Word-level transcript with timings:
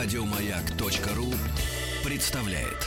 Радиомаяк.ру 0.00 1.34
представляет. 2.04 2.86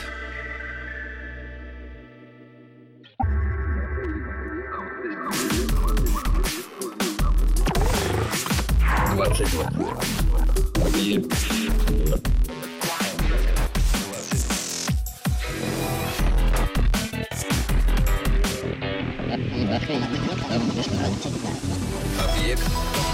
Объект 22.24 22.62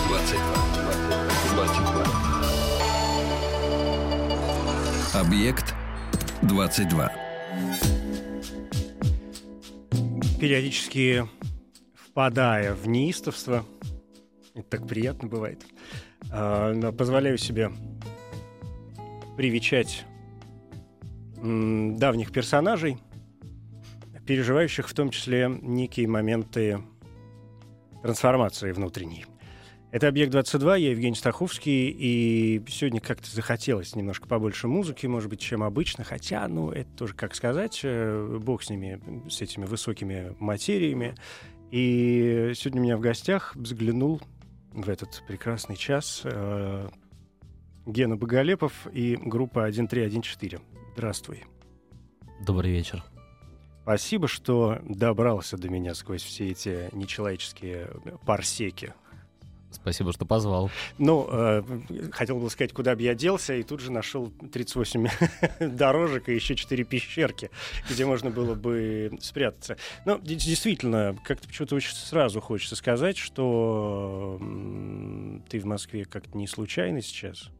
22. 0.08 0.44
22. 1.54 2.27
Объект 5.18 5.74
22. 6.42 7.12
периодически 10.38 11.28
впадая 11.96 12.72
в 12.72 12.86
неистовство, 12.86 13.64
это 14.54 14.62
так 14.68 14.86
приятно 14.86 15.26
бывает, 15.26 15.66
а, 16.30 16.92
позволяю 16.92 17.36
себе 17.36 17.72
привечать 19.36 20.04
давних 21.34 22.30
персонажей, 22.30 22.98
переживающих 24.24 24.88
в 24.88 24.94
том 24.94 25.10
числе 25.10 25.48
некие 25.48 26.06
моменты 26.06 26.80
трансформации 28.02 28.70
внутренней. 28.70 29.26
Это 29.90 30.08
«Объект-22», 30.08 30.80
я 30.80 30.90
Евгений 30.90 31.14
Стаховский, 31.14 31.88
и 31.88 32.62
сегодня 32.68 33.00
как-то 33.00 33.30
захотелось 33.30 33.96
немножко 33.96 34.28
побольше 34.28 34.68
музыки, 34.68 35.06
может 35.06 35.30
быть, 35.30 35.40
чем 35.40 35.62
обычно, 35.62 36.04
хотя, 36.04 36.46
ну, 36.46 36.70
это 36.70 36.90
тоже, 36.90 37.14
как 37.14 37.34
сказать, 37.34 37.80
э, 37.84 38.38
бог 38.38 38.62
с 38.62 38.68
ними, 38.68 39.00
с 39.30 39.40
этими 39.40 39.64
высокими 39.64 40.36
материями. 40.38 41.14
И 41.70 42.52
сегодня 42.54 42.82
у 42.82 42.84
меня 42.84 42.96
в 42.98 43.00
гостях 43.00 43.56
взглянул 43.56 44.20
в 44.72 44.90
этот 44.90 45.22
прекрасный 45.26 45.76
час 45.76 46.20
э, 46.24 46.88
Гена 47.86 48.16
Боголепов 48.16 48.86
и 48.92 49.16
группа 49.16 49.62
1314. 49.62 50.60
Здравствуй. 50.92 51.44
Добрый 52.44 52.72
вечер. 52.72 53.02
Спасибо, 53.84 54.28
что 54.28 54.80
добрался 54.84 55.56
до 55.56 55.70
меня 55.70 55.94
сквозь 55.94 56.22
все 56.22 56.50
эти 56.50 56.94
нечеловеческие 56.94 57.88
парсеки. 58.26 58.92
Спасибо, 59.70 60.12
что 60.12 60.24
позвал. 60.24 60.70
Ну, 60.96 61.28
э, 61.30 61.62
хотел 62.12 62.38
бы 62.38 62.48
сказать, 62.48 62.72
куда 62.72 62.96
бы 62.96 63.02
я 63.02 63.14
делся, 63.14 63.54
и 63.54 63.62
тут 63.62 63.80
же 63.80 63.92
нашел 63.92 64.30
38 64.30 65.08
дорожек 65.60 66.28
и 66.30 66.34
еще 66.34 66.54
4 66.56 66.84
пещерки, 66.84 67.50
где 67.88 68.06
можно 68.06 68.30
было 68.30 68.54
бы 68.54 69.10
спрятаться. 69.20 69.76
Но 70.06 70.16
д- 70.18 70.34
действительно, 70.36 71.16
как-то 71.24 71.48
почему-то 71.48 71.74
очень 71.76 71.94
сразу 71.94 72.40
хочется 72.40 72.76
сказать, 72.76 73.18
что 73.18 74.38
ты 75.50 75.58
в 75.60 75.64
Москве 75.66 76.06
как-то 76.06 76.36
не 76.36 76.46
случайно 76.46 77.02
сейчас, 77.02 77.50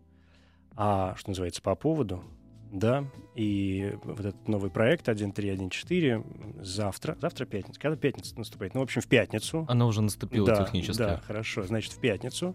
а, 0.77 1.14
что 1.17 1.31
называется, 1.31 1.61
по 1.61 1.75
поводу. 1.75 2.25
Да, 2.70 3.05
и 3.34 3.97
вот 4.05 4.20
этот 4.20 4.48
новый 4.48 4.70
проект 4.70 5.08
1314 5.08 6.24
завтра, 6.61 7.16
завтра 7.20 7.47
пятница, 7.47 7.80
когда 7.80 7.97
пятница 7.97 8.38
наступает? 8.38 8.74
Ну, 8.74 8.80
в 8.80 8.83
общем, 8.83 9.00
в 9.00 9.06
пятницу. 9.06 9.64
Она 9.69 9.86
уже 9.86 10.02
наступила 10.02 10.47
да, 10.47 10.64
технически. 10.64 10.98
Да, 10.98 11.16
хорошо. 11.19 11.62
Значит, 11.62 11.92
в 11.92 12.00
пятницу 12.00 12.55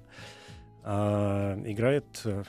а, 0.83 1.59
играет, 1.65 2.05
э, 2.25 2.43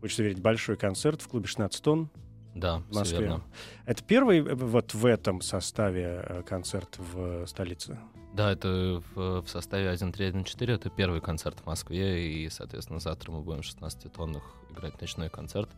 хочется 0.00 0.22
верить, 0.24 0.40
большой 0.40 0.76
концерт 0.76 1.22
в 1.22 1.28
клубе 1.28 1.46
16 1.46 1.82
тонн 1.82 2.10
Да, 2.54 2.78
в 2.90 2.94
Москве. 2.94 3.20
верно. 3.20 3.44
Это 3.86 4.02
первый 4.02 4.40
э, 4.40 4.54
вот 4.54 4.92
в 4.92 5.06
этом 5.06 5.40
составе 5.40 6.22
э, 6.22 6.42
концерт 6.42 6.98
в 6.98 7.46
столице? 7.46 7.98
Да, 8.34 8.52
это 8.52 9.02
в, 9.14 9.42
в 9.42 9.48
составе 9.48 9.88
1314, 9.88 10.80
это 10.80 10.90
первый 10.90 11.20
концерт 11.20 11.60
в 11.60 11.66
Москве, 11.66 12.28
и, 12.32 12.48
соответственно, 12.48 13.00
завтра 13.00 13.32
мы 13.32 13.40
будем 13.40 13.62
в 13.62 13.64
16 13.64 14.12
тоннах 14.12 14.42
играть 14.70 15.00
ночной 15.00 15.30
концерт, 15.30 15.68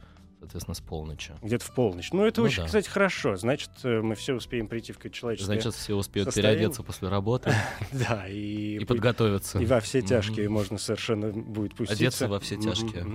соответственно, 0.42 0.74
с 0.74 0.80
полночи. 0.80 1.32
Где-то 1.40 1.64
в 1.64 1.70
полночь. 1.72 2.12
Ну, 2.12 2.24
это 2.26 2.40
Ну 2.40 2.46
очень, 2.48 2.62
да. 2.62 2.66
кстати, 2.66 2.88
хорошо. 2.88 3.36
Значит, 3.36 3.70
э, 3.84 4.00
мы 4.00 4.16
все 4.16 4.34
успеем 4.34 4.66
прийти 4.66 4.92
в 4.92 4.96
какое-то 4.96 5.16
человеческое... 5.16 5.46
Значит, 5.54 5.74
все 5.74 5.94
успеют 5.94 6.26
состояние- 6.28 6.56
переодеться 6.58 6.82
после 6.82 7.08
работы 7.08 7.54
да, 7.92 8.26
и, 8.28 8.78
и 8.78 8.84
подготовиться. 8.84 9.60
И 9.60 9.66
во 9.66 9.78
все 9.80 10.02
тяжкие 10.02 10.48
можно 10.48 10.78
совершенно 10.78 11.28
будет 11.30 11.76
пуститься. 11.76 12.02
Одеться 12.02 12.28
во 12.28 12.40
все 12.40 12.56
тяжкие. 12.56 13.06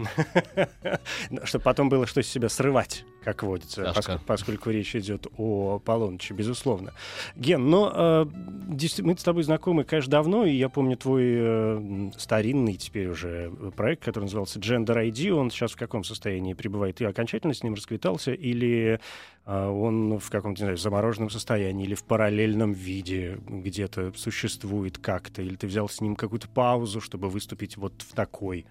Чтобы 1.43 1.63
потом 1.63 1.89
было 1.89 2.07
что 2.07 2.23
с 2.23 2.27
себя 2.27 2.47
срывать, 2.49 3.03
как 3.23 3.43
водится, 3.43 3.93
поскольку, 4.25 4.69
речь 4.69 4.95
идет 4.95 5.27
о 5.37 5.79
полуночи, 5.79 6.31
безусловно. 6.33 6.93
Ген, 7.35 7.69
но 7.69 7.91
э, 7.93 8.25
действи- 8.69 9.01
мы 9.03 9.17
с 9.17 9.23
тобой 9.23 9.43
знакомы, 9.43 9.83
конечно, 9.83 10.11
давно, 10.11 10.45
и 10.45 10.55
я 10.55 10.69
помню 10.69 10.95
твой 10.95 11.23
э, 11.27 12.11
старинный 12.17 12.75
теперь 12.75 13.09
уже 13.09 13.51
проект, 13.75 14.03
который 14.05 14.23
назывался 14.25 14.59
Gender 14.59 14.95
ID. 15.09 15.31
Он 15.31 15.51
сейчас 15.51 15.73
в 15.73 15.75
каком 15.77 16.03
состоянии 16.05 16.53
пребывает? 16.53 16.95
Ты 16.97 17.05
окончательно 17.17 17.53
с 17.53 17.63
ним 17.63 17.73
расквитался 17.73 18.31
или 18.31 18.99
э, 19.45 19.67
он 19.67 20.19
в 20.19 20.29
каком-то, 20.29 20.61
не 20.61 20.65
знаю, 20.65 20.77
замороженном 20.77 21.31
состоянии 21.31 21.85
или 21.85 21.95
в 21.95 22.03
параллельном 22.03 22.73
виде 22.73 23.39
где-то 23.47 24.13
существует 24.15 24.99
как-то? 24.99 25.41
Или 25.41 25.55
ты 25.55 25.65
взял 25.65 25.89
с 25.89 25.99
ним 25.99 26.15
какую-то 26.15 26.47
паузу, 26.47 27.01
чтобы 27.01 27.29
выступить 27.29 27.75
вот 27.75 28.03
в 28.03 28.13
такой 28.13 28.65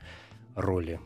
роли? 0.55 1.01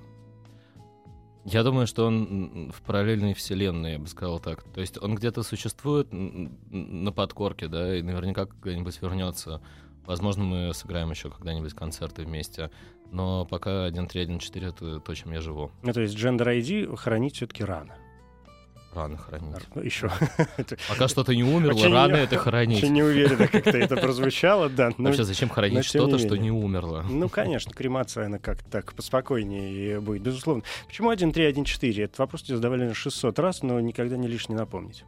Я 1.46 1.62
думаю, 1.62 1.86
что 1.86 2.06
он 2.06 2.70
в 2.70 2.82
параллельной 2.82 3.32
вселенной, 3.32 3.92
я 3.92 3.98
бы 3.98 4.06
сказал 4.06 4.38
так. 4.40 4.62
То 4.74 4.82
есть 4.82 5.02
он 5.02 5.14
где-то 5.14 5.42
существует 5.42 6.08
на 6.10 7.12
подкорке, 7.12 7.66
да, 7.68 7.96
и 7.96 8.02
наверняка 8.02 8.44
когда-нибудь 8.44 9.00
вернется. 9.00 9.62
Возможно, 10.10 10.42
мы 10.42 10.74
сыграем 10.74 11.08
еще 11.12 11.30
когда-нибудь 11.30 11.72
концерты 11.72 12.24
вместе. 12.24 12.72
Но 13.12 13.44
пока 13.44 13.88
1.3.1.4 13.88 14.68
это 14.68 14.98
то, 14.98 15.14
чем 15.14 15.30
я 15.30 15.40
живу. 15.40 15.70
Ну, 15.84 15.92
то 15.92 16.00
есть 16.00 16.16
Gender 16.16 16.46
ID 16.46 16.96
хранить 16.96 17.36
все-таки 17.36 17.62
рано. 17.62 17.94
Рано 18.92 19.16
хранить. 19.16 19.54
Еще. 19.76 20.10
Пока 20.88 21.06
что-то 21.06 21.32
не 21.32 21.44
умерло, 21.44 21.78
Очень 21.78 21.92
рано 21.92 22.16
не- 22.16 22.22
это 22.24 22.38
хранить. 22.38 22.78
Очень 22.82 22.94
неуверенно 22.94 23.46
как-то 23.46 23.78
это 23.78 23.96
прозвучало, 23.96 24.68
да. 24.68 24.90
Ну, 24.98 25.04
Вообще, 25.04 25.22
зачем 25.22 25.48
но 25.48 25.54
хранить 25.54 25.84
что-то, 25.84 26.18
что 26.18 26.34
не 26.36 26.50
умерло? 26.50 27.06
Ну, 27.08 27.28
конечно, 27.28 27.72
кремация, 27.72 28.26
она 28.26 28.40
как-то 28.40 28.68
так 28.68 28.92
поспокойнее 28.94 30.00
будет, 30.00 30.22
безусловно. 30.22 30.64
Почему 30.88 31.12
1.3.1.4? 31.12 32.02
Этот 32.02 32.18
вопрос 32.18 32.42
тебе 32.42 32.56
задавали 32.56 32.82
на 32.82 32.94
600 32.94 33.38
раз, 33.38 33.62
но 33.62 33.78
никогда 33.78 34.16
не 34.16 34.26
лишне 34.26 34.56
напомнить. 34.56 35.04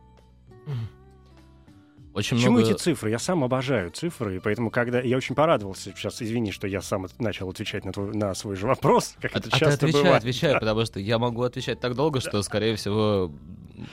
Очень 2.15 2.37
Почему 2.37 2.59
много... 2.59 2.71
эти 2.71 2.78
цифры? 2.78 3.11
Я 3.11 3.19
сам 3.19 3.43
обожаю 3.43 3.91
цифры, 3.91 4.37
и 4.37 4.39
поэтому, 4.39 4.71
когда... 4.71 5.00
Я 5.00 5.17
очень 5.17 5.34
порадовался, 5.34 5.93
сейчас 5.97 6.21
извини, 6.21 6.50
что 6.53 6.67
я 6.67 6.83
сам 6.83 7.06
начал 7.19 7.49
отвечать 7.49 7.84
на, 7.87 7.93
твой- 7.93 8.15
на 8.15 8.34
свой 8.34 8.55
же 8.56 8.67
вопрос, 8.67 9.15
как 9.23 9.34
А, 9.34 9.39
это 9.39 9.49
а 9.49 9.53
ты 9.53 9.59
часто 9.59 9.87
отвечай, 9.87 10.03
бывает. 10.03 10.19
отвечай, 10.19 10.55
потому 10.55 10.84
что 10.84 11.00
я 11.00 11.19
могу 11.19 11.43
отвечать 11.43 11.81
так 11.81 11.95
долго, 11.95 12.21
что, 12.21 12.43
скорее 12.43 12.77
всего, 12.77 13.33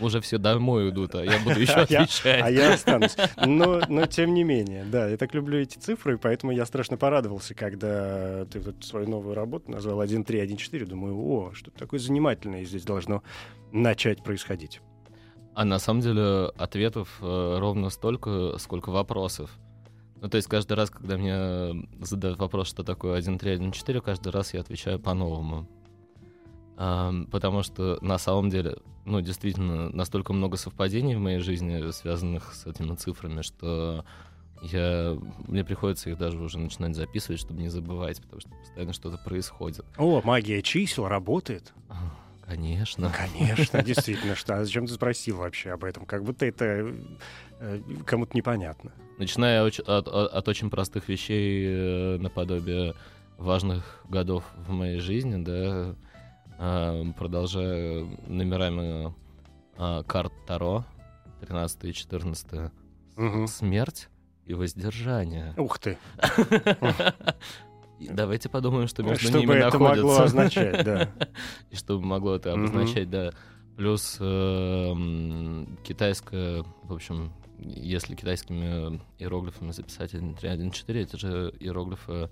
уже 0.02 0.20
все 0.20 0.38
домой 0.38 0.90
идут, 0.90 1.16
а 1.16 1.24
я 1.24 1.40
буду 1.40 1.60
еще 1.62 1.72
А 1.74 1.82
отвечать. 1.84 2.42
А 2.44 2.52
я 2.52 2.74
останусь. 2.74 3.16
Но, 3.46 3.82
но 3.88 4.06
тем 4.06 4.34
не 4.34 4.44
менее, 4.44 4.84
да, 4.84 5.08
я 5.08 5.16
так 5.16 5.34
люблю 5.34 5.58
эти 5.58 5.78
цифры, 5.78 6.18
поэтому 6.18 6.52
я 6.52 6.66
страшно 6.66 6.98
порадовался, 6.98 7.56
когда 7.56 8.44
ты 8.46 8.60
вот 8.60 8.84
свою 8.84 9.08
новую 9.08 9.34
работу 9.34 9.72
назвал 9.72 10.04
1.3.1.4. 10.04 10.86
Думаю, 10.86 11.18
о, 11.18 11.52
что-то 11.54 11.80
такое 11.80 12.02
занимательное 12.02 12.66
здесь 12.66 12.84
должно 12.84 13.24
начать 13.72 14.24
происходить. 14.24 14.82
А 15.60 15.66
на 15.66 15.78
самом 15.78 16.00
деле 16.00 16.46
ответов 16.58 17.18
э, 17.20 17.58
ровно 17.60 17.90
столько, 17.90 18.58
сколько 18.60 18.92
вопросов. 18.92 19.52
Ну, 20.22 20.30
то 20.30 20.38
есть 20.38 20.48
каждый 20.48 20.78
раз, 20.78 20.90
когда 20.90 21.18
мне 21.18 21.86
задают 22.00 22.40
вопрос, 22.40 22.70
что 22.70 22.86
такое 22.86 23.20
1.3.1.4, 23.20 24.00
каждый 24.00 24.32
раз 24.32 24.54
я 24.54 24.62
отвечаю 24.62 25.02
по-новому. 25.02 25.68
Потому 26.78 27.64
что 27.64 28.00
на 28.02 28.18
самом 28.18 28.50
деле, 28.50 28.78
ну, 29.04 29.20
действительно, 29.20 29.90
настолько 29.90 30.32
много 30.32 30.56
совпадений 30.56 31.16
в 31.16 31.20
моей 31.20 31.40
жизни, 31.40 31.92
связанных 31.92 32.54
с 32.54 32.66
этими 32.66 32.96
цифрами, 32.96 33.42
что 33.42 34.06
я, 34.62 35.18
мне 35.46 35.66
приходится 35.66 36.10
их 36.10 36.18
даже 36.18 36.38
уже 36.38 36.58
начинать 36.58 36.96
записывать, 36.96 37.42
чтобы 37.42 37.60
не 37.60 37.68
забывать, 37.68 38.22
потому 38.22 38.40
что 38.40 38.50
постоянно 38.50 38.94
что-то 38.94 39.18
происходит. 39.18 39.86
О, 39.98 40.22
магия 40.24 40.62
чисел 40.62 41.10
работает. 41.10 41.74
Конечно. 42.50 43.14
Конечно, 43.16 43.84
действительно. 43.84 44.36
Что, 44.36 44.58
а 44.58 44.66
зачем 44.66 44.88
ты 44.88 44.94
спросил 44.94 45.38
вообще 45.38 45.70
об 45.72 45.84
этом? 45.84 46.06
Как 46.08 46.24
будто 46.24 46.46
это 46.48 46.92
э, 47.60 47.80
кому-то 48.06 48.36
непонятно. 48.36 48.92
Начиная 49.20 49.64
от, 49.64 49.80
от- 49.80 50.08
от 50.08 50.48
очень 50.48 50.70
простых 50.72 51.08
вещей 51.10 51.66
э, 51.68 52.18
наподобие 52.18 52.96
важных 53.38 54.04
годов 54.10 54.44
в 54.58 54.72
моей 54.72 55.00
жизни, 55.00 55.42
да, 55.44 55.96
а, 56.58 57.04
продолжая 57.18 58.04
номерами 58.28 59.14
а, 59.78 60.04
карт 60.04 60.34
Таро, 60.46 60.84
13 61.42 61.86
и 61.86 61.94
14 61.94 62.72
Мгм. 63.16 63.48
смерть 63.48 64.10
и 64.46 64.54
воздержание. 64.56 65.54
Ух 65.56 65.80
ты. 65.80 65.98
И 68.00 68.08
Давайте 68.08 68.50
подумаем, 68.50 68.88
что 68.88 69.04
между 69.04 69.28
Что 69.28 69.34
бы 69.34 69.40
ними 69.40 69.54
это 69.56 69.78
находится. 69.78 70.04
могло 70.06 70.20
означать, 70.24 70.86
да. 70.86 71.10
И 71.70 71.76
что 71.76 71.98
бы 72.00 72.06
могло 72.06 72.36
это 72.36 72.54
обозначать, 72.54 73.10
да. 73.10 73.32
Плюс 73.76 74.18
э, 74.20 74.24
м, 74.92 75.78
китайская, 75.84 76.64
в 76.84 76.94
общем, 76.94 77.32
если 77.60 78.16
китайскими 78.16 79.00
иероглифами 79.20 79.72
записать 79.72 80.14
1.3.1.4, 80.14 81.02
эти 81.02 81.16
же 81.18 81.54
иероглифы 81.60 82.30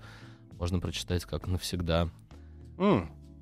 можно 0.58 0.80
прочитать 0.80 1.26
как 1.26 1.48
навсегда. 1.48 2.10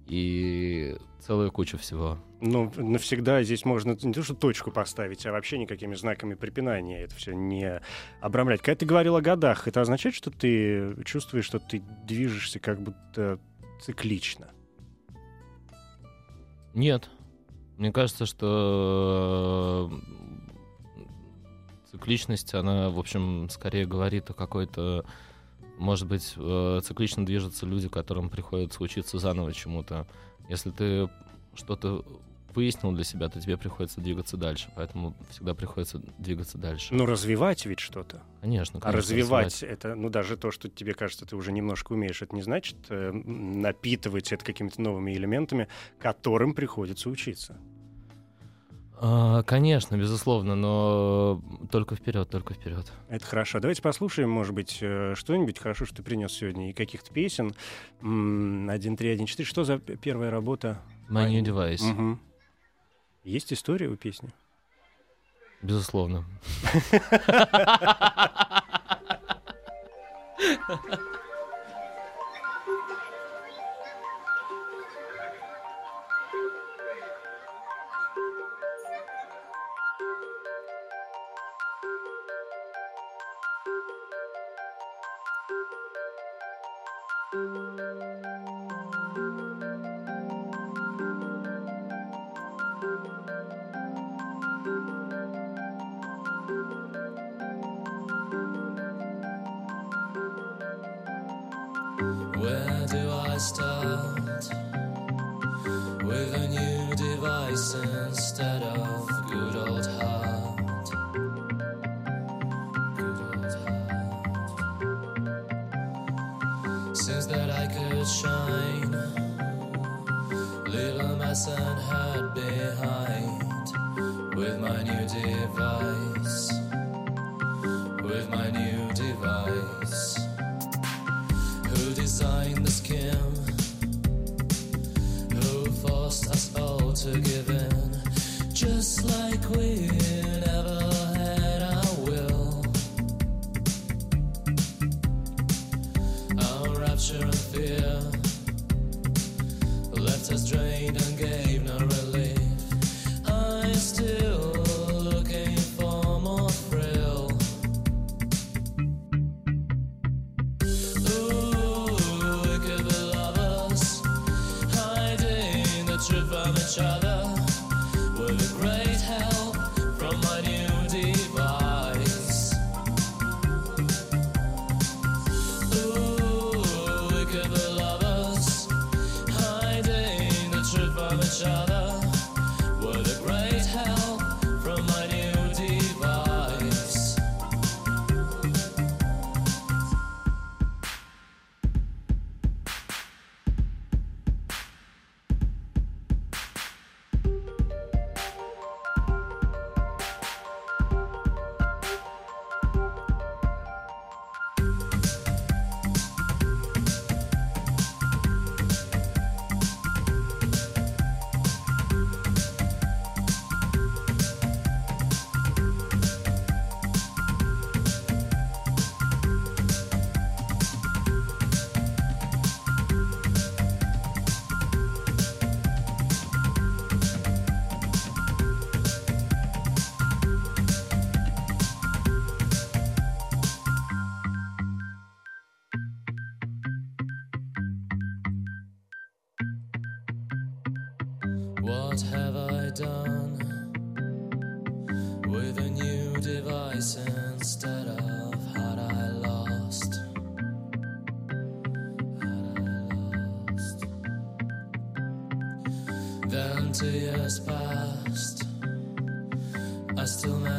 И 0.07 0.97
целая 1.19 1.49
куча 1.49 1.77
всего. 1.77 2.19
Ну, 2.41 2.71
навсегда 2.75 3.41
здесь 3.41 3.65
можно 3.65 3.97
не 4.01 4.13
то, 4.13 4.21
что 4.21 4.35
точку 4.35 4.71
поставить, 4.71 5.25
а 5.25 5.31
вообще 5.31 5.57
никакими 5.57 5.95
знаками 5.95 6.35
препинания 6.35 7.01
это 7.01 7.15
все 7.15 7.33
не 7.33 7.81
обрамлять. 8.21 8.61
Когда 8.61 8.75
ты 8.75 8.85
говорил 8.85 9.15
о 9.15 9.21
годах, 9.21 9.67
это 9.67 9.81
означает, 9.81 10.13
что 10.13 10.29
ты 10.29 10.95
чувствуешь, 11.03 11.45
что 11.45 11.59
ты 11.59 11.81
движешься 12.05 12.59
как 12.59 12.79
будто 12.81 13.39
циклично. 13.81 14.51
Нет. 16.75 17.09
Мне 17.77 17.91
кажется, 17.91 18.25
что 18.25 19.91
э, 20.95 21.01
цикличность, 21.91 22.53
она, 22.53 22.89
в 22.89 22.99
общем, 22.99 23.49
скорее 23.49 23.85
говорит 23.85 24.29
о 24.29 24.33
какой-то... 24.33 25.05
Может 25.77 26.07
быть, 26.07 26.33
э, 26.37 26.81
циклично 26.83 27.25
движутся 27.25 27.65
люди, 27.65 27.89
которым 27.89 28.29
приходится 28.29 28.81
учиться 28.83 29.19
заново 29.19 29.53
чему-то. 29.53 30.07
Если 30.49 30.71
ты 30.71 31.09
что-то 31.53 32.05
выяснил 32.55 32.93
для 32.93 33.03
себя, 33.03 33.27
то 33.27 33.39
тебе 33.41 33.57
приходится 33.57 33.99
двигаться 33.99 34.37
дальше. 34.37 34.71
Поэтому 34.75 35.13
всегда 35.29 35.53
приходится 35.53 36.01
двигаться 36.17 36.57
дальше. 36.57 36.93
Но 36.93 37.05
развивать 37.05 37.65
ведь 37.65 37.79
что-то. 37.79 38.23
Конечно, 38.41 38.79
А 38.79 38.81
конечно. 38.81 39.01
развивать 39.01 39.61
это, 39.63 39.95
ну 39.95 40.09
даже 40.09 40.37
то, 40.37 40.51
что 40.51 40.69
тебе 40.69 40.93
кажется, 40.93 41.25
ты 41.25 41.35
уже 41.35 41.51
немножко 41.51 41.91
умеешь, 41.93 42.21
это 42.21 42.33
не 42.33 42.41
значит 42.41 42.77
э, 42.89 43.11
напитывать 43.11 44.31
это 44.31 44.45
какими-то 44.45 44.81
новыми 44.81 45.11
элементами, 45.11 45.67
которым 45.99 46.53
приходится 46.53 47.09
учиться. 47.09 47.57
А, 48.97 49.43
конечно, 49.43 49.97
безусловно, 49.97 50.55
но 50.55 51.41
только 51.71 51.95
вперед, 51.95 52.29
только 52.29 52.53
вперед. 52.53 52.91
Это 53.09 53.25
хорошо. 53.25 53.59
Давайте 53.59 53.81
послушаем, 53.81 54.29
может 54.29 54.53
быть, 54.53 54.77
э, 54.81 55.13
что-нибудь 55.15 55.59
хорошо, 55.59 55.85
что 55.85 55.97
ты 55.97 56.03
принес 56.03 56.31
сегодня, 56.31 56.69
и 56.69 56.73
каких-то 56.73 57.11
песен. 57.11 57.53
М, 58.01 58.69
1.3.1.4. 58.69 59.43
Что 59.45 59.63
за 59.65 59.79
первая 59.79 60.31
работа? 60.31 60.81
My 61.09 61.29
new 61.29 61.41
device, 61.43 61.83
Мгм. 61.83 62.19
Есть 63.23 63.51
история 63.53 63.87
у 63.89 63.95
песни? 63.95 64.29
безусловно. 65.61 66.23
Where 70.37 70.99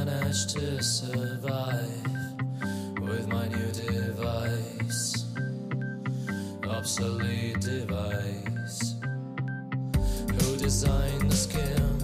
managed 0.04 0.50
to 0.50 0.82
survive 0.82 2.04
with 3.00 3.26
my 3.28 3.48
new 3.48 3.72
device, 3.72 5.24
obsolete 6.68 7.60
device. 7.60 8.94
Who 10.28 10.56
designed 10.58 11.30
the 11.30 11.36
scheme? 11.36 11.95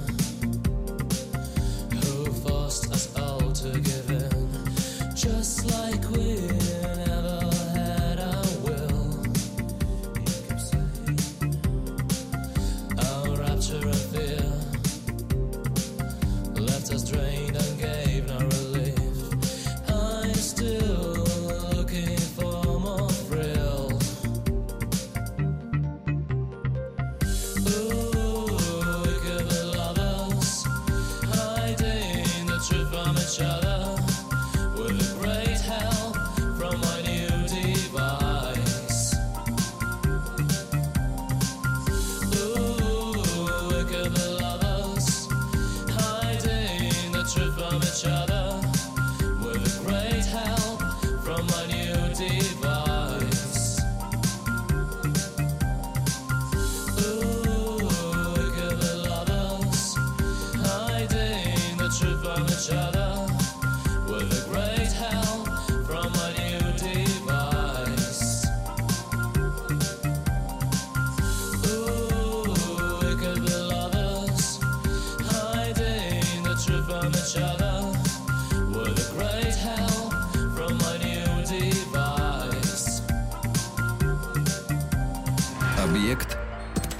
Объект 85.82 86.38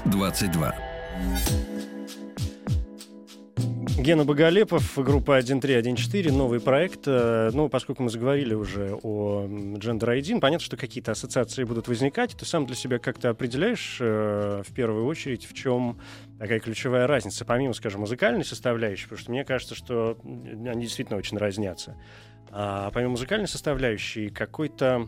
22. 0.07 0.75
Гена 3.97 4.25
Боголепов, 4.25 4.95
группа 4.97 5.37
1314, 5.37 6.33
новый 6.33 6.61
проект. 6.61 7.03
Э, 7.07 7.51
Ну, 7.53 7.69
поскольку 7.69 8.03
мы 8.03 8.11
заговорили 8.11 8.55
уже 8.55 8.99
о 9.05 9.45
Gender 9.45 10.19
ID, 10.19 10.41
понятно, 10.41 10.65
что 10.65 10.77
какие-то 10.77 11.13
ассоциации 11.13 11.63
будут 11.63 11.87
возникать. 11.87 12.35
Ты 12.37 12.45
сам 12.45 12.67
для 12.67 12.75
себя 12.75 12.99
как-то 12.99 13.31
определяешь 13.31 13.99
э, 14.01 14.65
в 14.67 14.75
первую 14.75 15.07
очередь, 15.07 15.45
в 15.45 15.55
чем 15.55 16.01
такая 16.41 16.59
ключевая 16.59 17.07
разница, 17.07 17.45
помимо, 17.45 17.75
скажем, 17.75 18.01
музыкальной 18.01 18.45
составляющей, 18.45 19.05
потому 19.05 19.21
что 19.21 19.31
мне 19.31 19.45
кажется, 19.45 19.77
что 19.77 20.19
они 20.25 20.83
действительно 20.83 21.19
очень 21.19 21.39
разнятся. 21.39 21.97
А 22.51 22.91
помимо 22.91 23.13
музыкальной 23.13 23.47
составляющей, 23.47 24.29
какой-то 24.31 25.07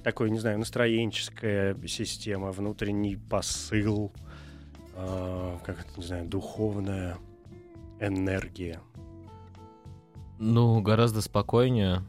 м, 0.00 0.04
такой, 0.04 0.30
не 0.30 0.38
знаю, 0.38 0.58
настроенческая 0.58 1.76
система, 1.86 2.52
внутренний 2.52 3.16
посыл, 3.16 4.12
а, 4.94 5.58
как 5.64 5.80
это, 5.80 5.88
не 6.00 6.06
знаю, 6.06 6.26
духовная 6.26 7.18
энергия. 8.00 8.80
Ну, 10.38 10.80
гораздо 10.80 11.20
спокойнее, 11.20 12.02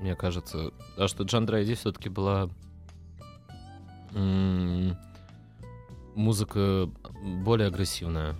мне 0.00 0.14
кажется. 0.14 0.70
Потому 0.90 1.08
что 1.08 1.24
Джандра 1.24 1.60
ID 1.62 1.74
все-таки 1.74 2.08
была 2.08 2.48
м, 4.14 4.96
музыка 6.14 6.88
более 7.44 7.66
агрессивная. 7.68 8.36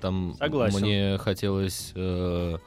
Там 0.00 0.34
Согласен. 0.34 0.80
мне 0.80 1.18
хотелось 1.18 1.92
э, 1.94 2.58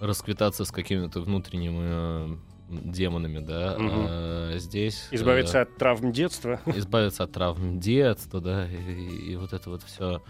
расквитаться 0.00 0.64
с 0.64 0.72
какими-то 0.72 1.20
внутренними 1.20 2.34
э, 2.34 2.36
демонами, 2.72 3.38
да. 3.38 3.76
Мгм. 3.78 4.06
А 4.08 4.52
здесь... 4.58 5.08
э, 5.10 5.16
Избавиться 5.16 5.60
от 5.62 5.76
травм 5.76 6.12
детства. 6.12 6.60
избавиться 6.66 7.24
от 7.24 7.32
травм 7.32 7.78
детства, 7.80 8.40
да, 8.40 8.66
и, 8.68 9.32
и 9.32 9.36
вот 9.36 9.52
это 9.52 9.70
вот 9.70 9.82
все. 9.82 10.22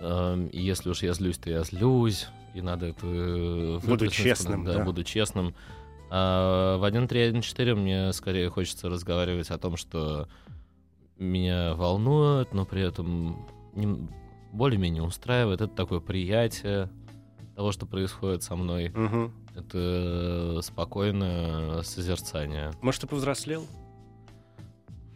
И 0.00 0.60
если 0.60 0.90
уж 0.90 1.02
я 1.02 1.12
злюсь, 1.12 1.38
то 1.38 1.48
я 1.48 1.62
злюсь, 1.62 2.26
и 2.54 2.60
надо 2.60 2.86
это 2.86 3.06
э, 3.06 3.78
Буду 3.84 4.08
честным, 4.08 4.64
да. 4.64 4.84
буду 4.84 5.04
честным. 5.04 5.54
А 6.10 6.76
в 6.78 6.84
1.3.1.4 6.84 7.74
мне 7.74 8.12
скорее 8.12 8.50
хочется 8.50 8.88
разговаривать 8.88 9.50
о 9.50 9.58
том, 9.58 9.76
что 9.76 10.28
меня 11.18 11.74
волнует, 11.74 12.52
но 12.52 12.66
при 12.66 12.82
этом 12.82 13.46
более-менее 14.52 15.02
устраивает. 15.02 15.60
Это 15.60 15.72
такое 15.74 16.00
приятие 16.00 16.90
того, 17.56 17.72
что 17.72 17.86
происходит 17.86 18.42
со 18.42 18.56
мной. 18.56 18.90
Мгм. 18.90 19.32
Это 19.54 20.60
спокойное 20.62 21.82
созерцание. 21.82 22.72
Может, 22.80 23.02
ты 23.02 23.06
повзрослел? 23.06 23.66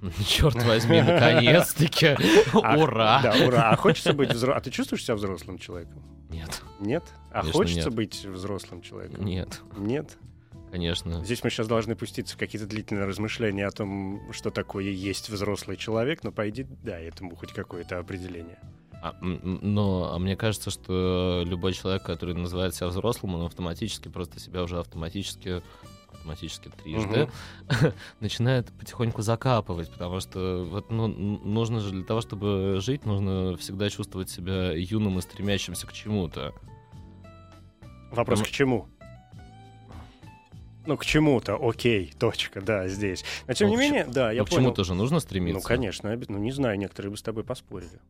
Черт 0.27 0.63
возьми, 0.65 1.01
наконец-таки! 1.01 2.17
Ура! 2.55 3.21
Да, 3.23 3.35
ура. 3.47 3.71
А 3.71 3.77
хочется 3.77 4.13
быть 4.13 4.31
взрослым? 4.31 4.59
А 4.59 4.61
ты 4.61 4.71
чувствуешь 4.71 5.05
себя 5.05 5.15
взрослым 5.15 5.59
человеком? 5.59 6.03
Нет, 6.29 6.63
Нет? 6.81 7.05
А 7.33 7.43
хочется 7.43 7.91
быть 7.91 8.25
взрослым 8.25 8.83
человеком? 8.83 9.25
нет, 9.25 9.61
Нет? 9.77 10.19
конечно. 10.71 11.25
Здесь 11.25 11.43
мы 11.45 11.51
сейчас 11.51 11.69
должны 11.69 11.95
пуститься 11.95 12.35
в 12.35 12.39
какие-то 12.39 12.67
длительные 12.67 13.07
размышления 13.07 13.67
о 13.67 13.71
том, 13.71 14.21
что 14.33 14.51
такое 14.51 14.85
есть 14.85 15.31
взрослый 15.31 15.77
человек, 15.77 16.25
но 16.25 16.33
по 16.33 16.49
идее, 16.49 16.67
да, 16.83 16.99
этому 16.99 17.37
хоть 17.37 17.53
какое-то 17.53 17.99
определение. 17.99 18.59
А, 19.03 19.15
но 19.21 20.13
а 20.13 20.19
мне 20.19 20.37
кажется, 20.37 20.71
что 20.71 21.43
любой 21.45 21.75
человек, 21.75 22.03
который 22.03 22.35
называет 22.35 22.75
себя 22.75 22.89
взрослым, 22.89 23.35
он 23.35 23.47
автоматически 23.47 24.09
просто 24.09 24.41
себя 24.41 24.63
уже 24.63 24.79
автоматически 24.79 25.63
автоматически 26.27 26.71
трижды 26.83 27.29
начинает 28.21 28.73
потихоньку 28.73 29.23
закапывать, 29.23 29.91
потому 29.93 30.21
что 30.21 30.65
вот 30.69 30.91
ну, 30.91 31.07
нужно 31.07 31.81
же 31.81 31.91
для 31.91 32.05
того, 32.05 32.21
чтобы 32.21 32.79
жить, 32.81 33.05
нужно 33.05 33.57
всегда 33.59 33.91
чувствовать 33.91 34.29
себя 34.29 34.73
юным 34.73 35.19
и 35.19 35.23
стремящимся 35.23 35.87
к 35.87 35.93
чему-то. 35.93 36.53
Вопрос 38.11 38.41
Ну- 38.41 38.45
к 38.45 38.49
чему? 38.49 38.89
Ну, 40.87 40.97
к 40.97 41.05
чему-то, 41.05 41.59
окей, 41.61 42.13
точка, 42.17 42.61
да, 42.61 42.87
здесь. 42.87 43.25
Но 43.49 43.55
тем 43.55 43.69
Ну, 43.69 43.75
не 43.75 43.77
к 43.77 43.81
менее, 43.81 44.07
да, 44.07 44.31
я 44.31 44.43
Но 44.43 44.47
к 44.47 44.51
понял. 44.51 44.63
чему-то 44.63 44.85
же 44.85 44.95
нужно 44.95 45.19
стремиться. 45.19 45.61
Ну, 45.61 45.67
конечно, 45.67 46.17
ну, 46.29 46.39
не 46.39 46.53
знаю, 46.53 46.79
некоторые 46.79 47.11
бы 47.11 47.17
с 47.17 47.23
тобой 47.23 47.43
поспорили. 47.43 48.01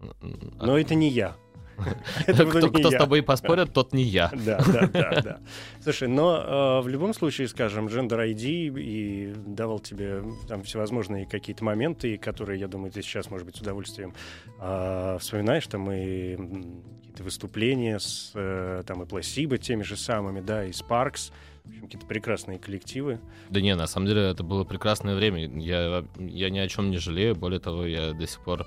А 0.00 0.66
Но 0.66 0.78
это 0.78 0.94
не 0.94 1.08
я. 1.08 1.36
Это 2.26 2.46
кто, 2.46 2.90
с 2.90 2.96
тобой 2.96 3.22
поспорит, 3.22 3.72
тот 3.72 3.92
не 3.92 4.02
я. 4.02 4.30
Да, 4.34 4.60
да, 4.66 4.86
да, 4.86 5.20
да. 5.22 5.40
Слушай, 5.80 6.08
но 6.08 6.80
э, 6.80 6.82
в 6.82 6.88
любом 6.88 7.14
случае, 7.14 7.48
скажем, 7.48 7.86
Gender 7.86 8.18
ID 8.28 8.80
и 8.80 9.32
давал 9.46 9.78
тебе 9.78 10.24
там 10.48 10.62
всевозможные 10.62 11.26
какие-то 11.26 11.64
моменты, 11.64 12.18
которые, 12.18 12.58
я 12.60 12.68
думаю, 12.68 12.90
ты 12.90 13.02
сейчас, 13.02 13.30
может 13.30 13.46
быть, 13.46 13.56
с 13.56 13.60
удовольствием 13.60 14.14
э, 14.60 15.18
вспоминаешь, 15.20 15.66
там 15.66 15.90
и 15.92 16.36
какие-то 16.36 17.22
выступления 17.22 17.98
с 17.98 18.32
э, 18.34 18.82
там 18.86 19.02
и 19.02 19.06
Placebo 19.06 19.58
теми 19.58 19.82
же 19.82 19.96
самыми, 19.96 20.40
да, 20.40 20.64
и 20.64 20.70
Sparks, 20.70 21.32
в 21.64 21.68
общем, 21.68 21.84
какие-то 21.84 22.06
прекрасные 22.06 22.58
коллективы. 22.58 23.20
Да 23.50 23.60
не, 23.60 23.74
на 23.74 23.86
самом 23.86 24.06
деле 24.06 24.22
это 24.22 24.42
было 24.42 24.64
прекрасное 24.64 25.14
время. 25.14 25.46
Я, 25.60 26.04
я 26.18 26.50
ни 26.50 26.58
о 26.58 26.68
чем 26.68 26.90
не 26.90 26.96
жалею. 26.96 27.36
Более 27.36 27.60
того, 27.60 27.86
я 27.86 28.12
до 28.12 28.26
сих 28.26 28.40
пор 28.40 28.66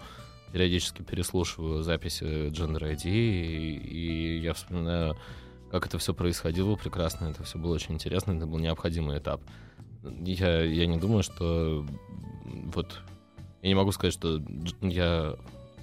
периодически 0.51 1.01
переслушиваю 1.01 1.83
записи 1.83 2.49
Gender 2.49 2.81
ID, 2.81 3.05
и, 3.05 3.77
и 3.77 4.39
я 4.39 4.53
вспоминаю, 4.53 5.17
как 5.71 5.85
это 5.85 5.97
все 5.97 6.13
происходило 6.13 6.75
прекрасно. 6.75 7.25
Это 7.25 7.43
все 7.43 7.57
было 7.57 7.73
очень 7.73 7.95
интересно, 7.95 8.33
это 8.33 8.45
был 8.45 8.59
необходимый 8.59 9.17
этап. 9.17 9.41
Я, 10.03 10.63
я 10.63 10.85
не 10.85 10.97
думаю, 10.97 11.23
что 11.23 11.85
вот 12.73 13.01
я 13.61 13.69
не 13.69 13.75
могу 13.75 13.91
сказать, 13.91 14.13
что 14.13 14.41
я 14.81 15.35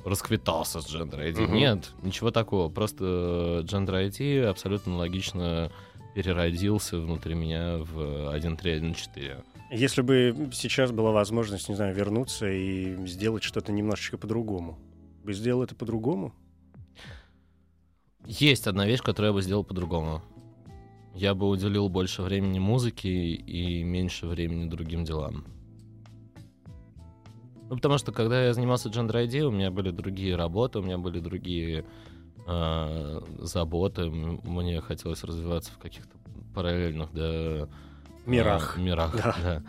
расквитался 0.05 0.81
с 0.81 0.87
Gender 0.93 1.19
ID. 1.19 1.43
Мгм. 1.43 1.55
Нет, 1.55 1.91
ничего 2.03 2.31
такого. 2.31 2.69
Просто 2.69 3.63
Gender 3.65 4.09
ID 4.09 4.45
абсолютно 4.45 4.97
логично 4.97 5.71
переродился 6.15 6.99
внутри 6.99 7.35
меня 7.35 7.79
в 7.79 8.35
1.3.1.4. 8.35 9.45
Если 9.71 10.01
бы 10.01 10.51
сейчас 10.53 10.93
была 10.93 11.13
возможность, 11.13 11.69
не 11.69 11.75
знаю, 11.75 11.95
вернуться 11.95 12.51
и 12.51 13.07
сделать 13.07 13.43
что-то 13.43 13.71
немножечко 13.71 14.17
по-другому, 14.17 14.79
бы 15.25 15.35
сделал 15.35 15.63
это 15.63 15.75
по-другому? 15.75 16.35
Есть 18.25 18.67
одна 18.67 18.87
вещь, 18.87 19.03
которую 19.03 19.31
я 19.31 19.35
бы 19.35 19.43
сделал 19.43 19.65
по-другому. 19.65 20.23
Я 21.15 21.35
бы 21.35 21.49
уделил 21.49 21.89
больше 21.89 22.23
времени 22.23 22.59
музыке 22.59 23.11
и 23.11 23.83
меньше 23.83 24.27
времени 24.27 24.69
другим 24.69 25.05
делам. 25.05 25.45
Ну, 27.69 27.77
потому 27.77 27.99
что 27.99 28.13
когда 28.13 28.47
я 28.47 28.55
занимался 28.55 28.89
Gender 28.89 29.27
ID, 29.27 29.41
у 29.43 29.51
меня 29.51 29.71
были 29.71 29.91
другие 29.91 30.37
работы, 30.37 30.79
у 30.79 30.83
меня 30.83 30.97
были 30.97 31.21
другие 31.21 31.85
э, 32.47 33.21
заботы. 33.41 34.09
Мне 34.09 34.81
хотелось 34.81 35.25
развиваться 35.25 35.73
в 35.73 35.79
каких-то 35.79 36.17
параллельных, 36.55 37.13
да, 37.13 37.69
Мирах. 38.29 38.77
а, 38.77 38.81
мирах, 38.81 39.17
Да. 39.17 39.37
да. 39.43 39.63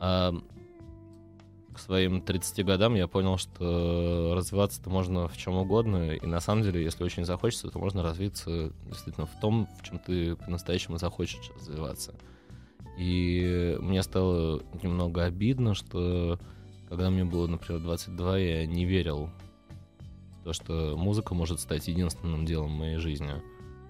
А, 0.00 0.34
к 1.72 1.78
своим 1.78 2.20
30 2.20 2.64
годам 2.66 2.94
я 2.94 3.06
понял, 3.08 3.38
что 3.38 4.34
развиваться-то 4.36 4.90
можно 4.90 5.26
в 5.28 5.36
чем 5.36 5.54
угодно, 5.54 6.12
и 6.12 6.26
на 6.26 6.40
самом 6.40 6.62
деле, 6.62 6.82
если 6.82 7.02
очень 7.04 7.24
захочется, 7.24 7.68
то 7.70 7.78
можно 7.78 8.02
развиться 8.02 8.72
действительно 8.86 9.26
в 9.26 9.40
том, 9.40 9.68
в 9.80 9.82
чем 9.82 9.98
ты 9.98 10.36
по-настоящему 10.36 10.98
захочешь 10.98 11.50
развиваться. 11.56 12.14
И 12.98 13.76
мне 13.80 14.02
стало 14.02 14.62
немного 14.82 15.24
обидно, 15.24 15.74
что 15.74 16.38
когда 16.90 17.08
мне 17.08 17.24
было, 17.24 17.46
например, 17.46 17.80
22, 17.80 18.38
я 18.38 18.66
не 18.66 18.84
верил 18.84 19.30
в 20.40 20.44
то, 20.44 20.52
что 20.52 20.94
музыка 20.96 21.34
может 21.34 21.58
стать 21.58 21.88
единственным 21.88 22.44
делом 22.44 22.74
в 22.74 22.78
моей 22.78 22.98
жизни. 22.98 23.32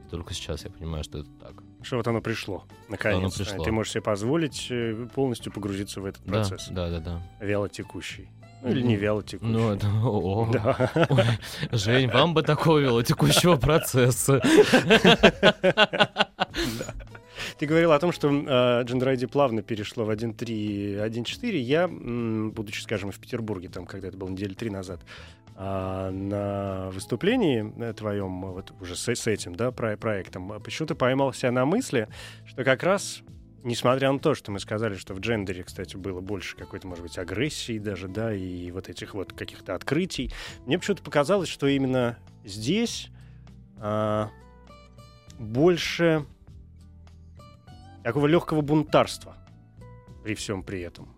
И 0.06 0.10
только 0.10 0.34
сейчас 0.34 0.64
я 0.64 0.70
понимаю, 0.70 1.02
что 1.02 1.18
это 1.18 1.30
так. 1.40 1.64
Что 1.82 1.96
вот 1.96 2.06
оно 2.08 2.20
пришло, 2.20 2.64
наконец. 2.88 3.36
пришло. 3.36 3.64
Ты 3.64 3.72
можешь 3.72 3.92
себе 3.92 4.02
позволить 4.02 4.68
э, 4.70 5.06
полностью 5.14 5.52
погрузиться 5.52 6.00
в 6.00 6.04
этот 6.06 6.22
Да, 6.24 6.32
процесс. 6.32 6.68
да, 6.70 6.88
да, 6.90 6.98
да. 7.00 7.22
Вяло 7.40 7.68
текущий. 7.68 8.28
Ну, 8.62 8.70
или 8.70 8.80
не 8.82 8.94
вяло 8.94 9.22
текущий. 9.24 9.52
Ну, 9.52 9.72
это... 9.72 9.88
о, 10.04 10.48
Да. 10.52 10.90
Ой, 11.10 11.24
Жень, 11.72 12.08
вам 12.10 12.32
бы 12.34 12.42
такого 12.42 12.78
велотекущего 12.78 13.56
процесса. 13.56 14.40
Да. 15.02 16.94
Ты 17.58 17.66
говорил 17.66 17.92
о 17.92 17.98
том, 17.98 18.12
что 18.12 18.28
э, 18.28 18.32
Gender 18.84 19.14
ID 19.14 19.26
плавно 19.28 19.62
перешло 19.62 20.04
в 20.04 20.10
1.3, 20.10 21.04
1.4. 21.04 21.56
Я, 21.58 21.88
будучи, 21.88 22.80
скажем, 22.82 23.10
в 23.10 23.18
Петербурге, 23.18 23.68
там, 23.68 23.84
когда 23.86 24.08
это 24.08 24.16
было 24.16 24.28
недели 24.28 24.54
три 24.54 24.70
назад, 24.70 25.00
а, 25.54 26.10
на 26.10 26.90
выступлении 26.90 27.72
э, 27.78 27.92
твоем, 27.92 28.44
э, 28.44 28.50
вот 28.52 28.72
уже 28.80 28.96
с, 28.96 29.08
с 29.08 29.26
этим, 29.26 29.54
да, 29.54 29.70
про- 29.70 29.96
проектом, 29.96 30.52
э, 30.52 30.60
почему-то 30.60 30.94
поймал 30.94 31.32
себя 31.32 31.52
на 31.52 31.66
мысли, 31.66 32.08
что 32.46 32.64
как 32.64 32.82
раз 32.82 33.22
Несмотря 33.64 34.10
на 34.10 34.18
то, 34.18 34.34
что 34.34 34.50
мы 34.50 34.58
сказали, 34.58 34.96
что 34.96 35.14
в 35.14 35.20
джендере, 35.20 35.62
кстати, 35.62 35.96
было 35.96 36.20
больше 36.20 36.56
какой-то, 36.56 36.88
может 36.88 37.04
быть, 37.04 37.16
агрессии 37.16 37.78
даже, 37.78 38.08
да, 38.08 38.34
и 38.34 38.72
вот 38.72 38.88
этих 38.88 39.14
вот 39.14 39.32
каких-то 39.32 39.76
открытий, 39.76 40.32
мне 40.66 40.80
почему-то 40.80 41.04
показалось, 41.04 41.48
что 41.48 41.68
именно 41.68 42.18
здесь 42.44 43.08
а, 43.78 44.30
больше 45.38 46.26
такого 48.02 48.26
легкого 48.26 48.62
бунтарства 48.62 49.36
при 50.24 50.34
всем 50.34 50.64
при 50.64 50.80
этом. 50.80 51.14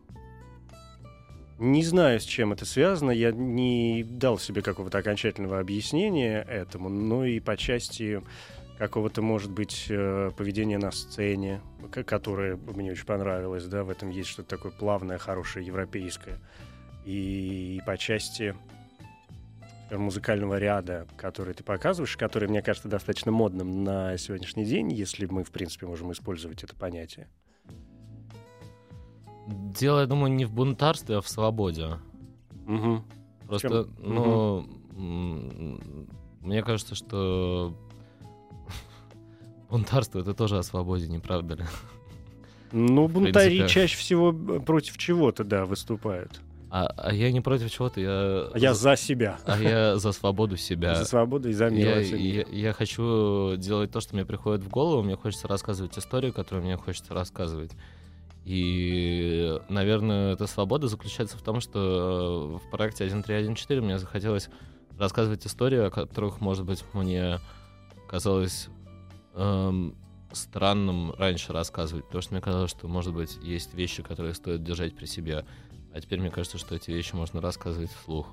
Не 1.58 1.84
знаю, 1.84 2.18
с 2.18 2.24
чем 2.24 2.52
это 2.52 2.64
связано. 2.64 3.12
Я 3.12 3.30
не 3.30 4.02
дал 4.02 4.38
себе 4.38 4.60
какого-то 4.60 4.98
окончательного 4.98 5.60
объяснения 5.60 6.42
этому, 6.42 6.88
но 6.88 7.24
и 7.24 7.38
по 7.38 7.56
части 7.56 8.22
какого-то, 8.78 9.22
может 9.22 9.52
быть, 9.52 9.86
э, 9.88 10.32
поведения 10.36 10.78
на 10.78 10.90
сцене, 10.90 11.60
которое 11.92 12.56
мне 12.56 12.90
очень 12.90 13.06
понравилось, 13.06 13.66
да, 13.66 13.84
в 13.84 13.90
этом 13.90 14.10
есть 14.10 14.30
что-то 14.30 14.48
такое 14.48 14.72
плавное, 14.72 15.16
хорошее, 15.18 15.64
европейское. 15.64 16.38
И 17.04 17.80
по 17.86 17.96
части 17.96 18.56
музыкального 19.90 20.58
ряда, 20.58 21.06
который 21.16 21.54
ты 21.54 21.62
показываешь, 21.62 22.16
который, 22.16 22.48
мне 22.48 22.62
кажется, 22.62 22.88
достаточно 22.88 23.30
модным 23.30 23.84
на 23.84 24.16
сегодняшний 24.16 24.64
день, 24.64 24.92
если 24.92 25.26
мы, 25.26 25.44
в 25.44 25.52
принципе, 25.52 25.86
можем 25.86 26.10
использовать 26.12 26.64
это 26.64 26.74
понятие. 26.74 27.28
Дело, 29.46 30.00
я 30.00 30.06
думаю, 30.06 30.32
не 30.32 30.44
в 30.44 30.52
бунтарстве, 30.52 31.16
а 31.16 31.20
в 31.20 31.28
свободе. 31.28 31.98
Мгм. 32.66 33.04
Просто, 33.46 33.68
Чем? 33.68 33.94
ну, 34.14 34.66
м, 34.96 36.08
мне 36.40 36.62
кажется, 36.62 36.94
что 36.94 37.74
бунтарство 39.70 40.20
это 40.20 40.34
тоже 40.34 40.58
о 40.58 40.62
свободе, 40.62 41.08
не 41.08 41.18
правда 41.18 41.54
ли? 41.56 41.64
Ну, 42.72 43.06
бунтари 43.08 43.66
чаще 43.68 43.96
всего 43.96 44.32
э, 44.32 44.60
против 44.60 44.96
чего-то, 44.98 45.44
да, 45.44 45.64
выступают. 45.64 46.40
А, 46.70 46.86
а 46.96 47.14
я 47.14 47.30
не 47.30 47.40
против 47.40 47.70
чего-то, 47.70 48.00
я, 48.00 48.48
А 48.52 48.58
Я 48.58 48.74
за 48.74 48.96
себя. 48.96 49.38
а 49.46 49.62
я 49.62 49.96
за 49.96 50.10
свободу 50.10 50.56
себя. 50.56 50.96
За 50.96 51.04
свободу 51.04 51.48
и 51.48 51.52
за 51.52 51.68
мир. 51.70 51.98
Я, 51.98 52.00
я- 52.00 52.46
я 52.50 52.72
хочу 52.72 53.54
делать 53.56 53.92
то, 53.92 54.00
что 54.00 54.16
мне 54.16 54.24
приходит 54.24 54.64
в 54.64 54.70
голову. 54.70 55.02
Мне 55.04 55.16
хочется 55.16 55.46
рассказывать 55.46 55.96
историю, 55.96 56.32
которую 56.32 56.64
мне 56.64 56.76
хочется 56.76 57.14
рассказывать. 57.14 57.70
И, 58.44 59.58
наверное, 59.70 60.34
эта 60.34 60.46
свобода 60.46 60.86
заключается 60.88 61.38
в 61.38 61.42
том, 61.42 61.60
что 61.60 62.58
э, 62.60 62.66
в 62.66 62.70
проекте 62.70 63.04
1314 63.04 63.82
мне 63.82 63.98
захотелось 63.98 64.50
рассказывать 64.98 65.46
истории, 65.46 65.78
о 65.86 65.90
которых, 65.90 66.40
может 66.40 66.64
быть, 66.66 66.84
мне 66.92 67.40
казалось 68.08 68.68
эм, 69.34 69.96
странным 70.32 71.12
раньше 71.16 71.52
рассказывать, 71.54 72.04
потому 72.04 72.20
что 72.22 72.34
мне 72.34 72.42
казалось, 72.42 72.70
что, 72.70 72.86
может 72.86 73.14
быть, 73.14 73.38
есть 73.42 73.72
вещи, 73.74 74.02
которые 74.02 74.34
стоит 74.34 74.62
держать 74.62 74.94
при 74.94 75.06
себе. 75.06 75.44
А 75.94 76.00
теперь 76.00 76.20
мне 76.20 76.30
кажется, 76.30 76.58
что 76.58 76.74
эти 76.74 76.90
вещи 76.90 77.14
можно 77.14 77.40
рассказывать 77.40 77.90
вслух. 77.92 78.26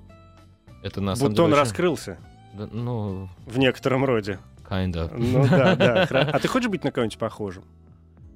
Это 0.83 0.99
на 0.99 1.15
самом 1.15 1.29
Будто 1.31 1.43
он 1.43 1.49
деле 1.49 1.61
очень- 1.61 1.69
раскрылся 1.69 2.17
Да, 2.53 2.67
ну, 2.71 3.29
в 3.45 3.57
некотором 3.59 4.03
роде. 4.03 4.39
kinda. 4.69 5.09
Ну 5.17 5.47
да, 5.47 5.75
да. 5.75 6.03
А 6.33 6.39
ты 6.39 6.47
хочешь 6.49 6.69
быть 6.69 6.83
на 6.83 6.91
кого-нибудь 6.91 7.17
похожим? 7.17 7.63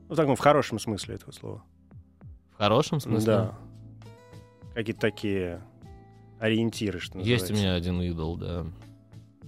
Ну, 0.08 0.14
в 0.14 0.18
таком, 0.18 0.36
в 0.36 0.40
хорошем 0.40 0.80
смысле 0.80 1.16
этого 1.16 1.32
слова. 1.32 1.64
В 2.54 2.58
хорошем 2.58 3.00
смысле? 3.00 3.26
Да. 3.26 3.58
Какие-то 4.74 5.02
такие 5.02 5.62
ориентиры, 6.40 7.00
что 7.00 7.18
Есть 7.20 7.50
у 7.50 7.54
называется. 7.54 7.54
меня 7.54 7.74
один 7.76 8.02
идол, 8.02 8.38
да. 8.38 8.66